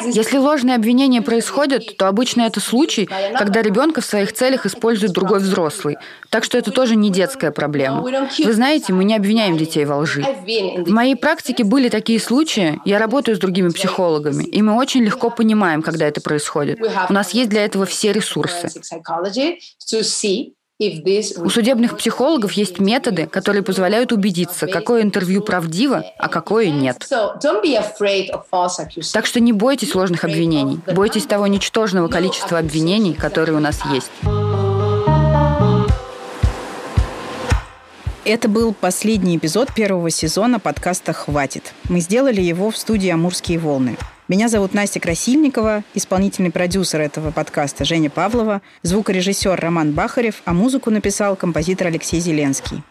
Если 0.06 0.38
ложные 0.38 0.76
обвинения 0.76 1.22
происходят, 1.22 1.96
то 1.96 2.08
обычно 2.08 2.42
это 2.42 2.60
случай, 2.60 3.08
когда 3.36 3.62
ребенка 3.62 4.00
в 4.00 4.04
своих 4.04 4.32
целях 4.32 4.66
использует 4.66 5.12
другой 5.12 5.38
взрослый. 5.38 5.96
Так 6.30 6.44
что 6.44 6.58
это 6.58 6.70
тоже 6.70 6.96
не 6.96 7.10
детская 7.10 7.50
проблема. 7.50 8.02
Вы 8.02 8.52
знаете, 8.52 8.92
мы 8.92 9.04
не 9.04 9.14
обвиняем 9.14 9.56
детей 9.56 9.84
во 9.84 9.98
лжи. 9.98 10.22
В 10.22 10.90
моей 10.90 11.14
практике 11.14 11.62
были 11.64 11.88
такие 11.88 12.18
случаи, 12.18 12.31
случае 12.32 12.80
я 12.86 12.98
работаю 12.98 13.36
с 13.36 13.38
другими 13.38 13.68
психологами, 13.68 14.44
и 14.44 14.62
мы 14.62 14.74
очень 14.74 15.02
легко 15.04 15.28
понимаем, 15.28 15.82
когда 15.82 16.06
это 16.06 16.22
происходит. 16.22 16.80
У 17.10 17.12
нас 17.12 17.30
есть 17.34 17.50
для 17.50 17.62
этого 17.64 17.84
все 17.84 18.12
ресурсы. 18.12 18.70
У 21.36 21.50
судебных 21.50 21.98
психологов 21.98 22.52
есть 22.52 22.80
методы, 22.80 23.26
которые 23.26 23.62
позволяют 23.62 24.12
убедиться, 24.12 24.66
какое 24.66 25.02
интервью 25.02 25.42
правдиво, 25.42 26.02
а 26.18 26.28
какое 26.28 26.70
нет. 26.70 27.06
Так 29.12 29.26
что 29.26 29.40
не 29.40 29.52
бойтесь 29.52 29.94
ложных 29.94 30.24
обвинений. 30.24 30.80
Бойтесь 30.86 31.26
того 31.26 31.46
ничтожного 31.46 32.08
количества 32.08 32.58
обвинений, 32.58 33.12
которые 33.12 33.58
у 33.58 33.60
нас 33.60 33.78
есть. 33.92 34.10
Это 38.24 38.48
был 38.48 38.72
последний 38.72 39.36
эпизод 39.36 39.74
первого 39.74 40.08
сезона 40.08 40.60
подкаста 40.60 41.12
«Хватит». 41.12 41.74
Мы 41.88 41.98
сделали 41.98 42.40
его 42.40 42.70
в 42.70 42.76
студии 42.76 43.08
«Амурские 43.08 43.58
волны». 43.58 43.96
Меня 44.28 44.46
зовут 44.48 44.74
Настя 44.74 45.00
Красильникова, 45.00 45.82
исполнительный 45.94 46.52
продюсер 46.52 47.00
этого 47.00 47.32
подкаста 47.32 47.84
Женя 47.84 48.10
Павлова, 48.10 48.62
звукорежиссер 48.84 49.58
Роман 49.58 49.90
Бахарев, 49.90 50.42
а 50.44 50.52
музыку 50.52 50.90
написал 50.90 51.34
композитор 51.34 51.88
Алексей 51.88 52.20
Зеленский. 52.20 52.84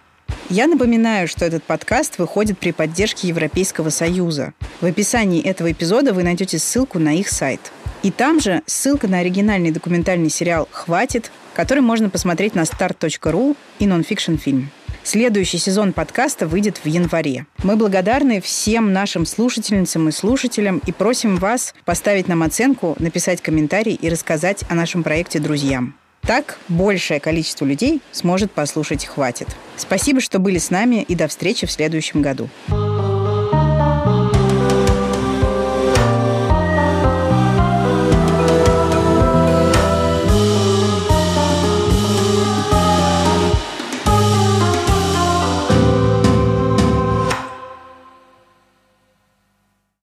Я 0.49 0.67
напоминаю, 0.67 1.29
что 1.29 1.45
этот 1.45 1.63
подкаст 1.63 2.17
выходит 2.17 2.59
при 2.59 2.73
поддержке 2.73 3.29
Европейского 3.29 3.89
Союза. 3.89 4.53
В 4.81 4.85
описании 4.85 5.41
этого 5.41 5.71
эпизода 5.71 6.13
вы 6.13 6.23
найдете 6.23 6.59
ссылку 6.59 6.99
на 6.99 7.13
их 7.15 7.29
сайт. 7.29 7.71
И 8.03 8.11
там 8.11 8.41
же 8.41 8.63
ссылка 8.65 9.07
на 9.07 9.19
оригинальный 9.19 9.71
документальный 9.71 10.29
сериал 10.29 10.67
«Хватит», 10.71 11.31
который 11.53 11.79
можно 11.79 12.09
посмотреть 12.09 12.53
на 12.53 12.63
start.ru 12.63 13.55
и 13.79 13.87
нонфикшн 13.87 14.35
фильм. 14.35 14.69
Следующий 15.03 15.57
сезон 15.57 15.93
подкаста 15.93 16.47
выйдет 16.47 16.77
в 16.83 16.85
январе. 16.85 17.45
Мы 17.63 17.75
благодарны 17.75 18.39
всем 18.39 18.93
нашим 18.93 19.25
слушательницам 19.25 20.09
и 20.09 20.11
слушателям 20.11 20.81
и 20.85 20.91
просим 20.91 21.37
вас 21.37 21.73
поставить 21.85 22.27
нам 22.27 22.43
оценку, 22.43 22.95
написать 22.99 23.41
комментарий 23.41 23.95
и 23.95 24.09
рассказать 24.09 24.63
о 24.69 24.75
нашем 24.75 25.03
проекте 25.03 25.39
друзьям. 25.39 25.95
Так 26.21 26.59
большее 26.67 27.19
количество 27.19 27.65
людей 27.65 28.01
сможет 28.11 28.51
послушать 28.51 29.05
«Хватит». 29.05 29.47
Спасибо, 29.75 30.21
что 30.21 30.37
были 30.37 30.59
с 30.59 30.69
нами 30.69 31.01
и 31.01 31.15
до 31.15 31.27
встречи 31.27 31.65
в 31.65 31.71
следующем 31.71 32.21
году. 32.21 32.47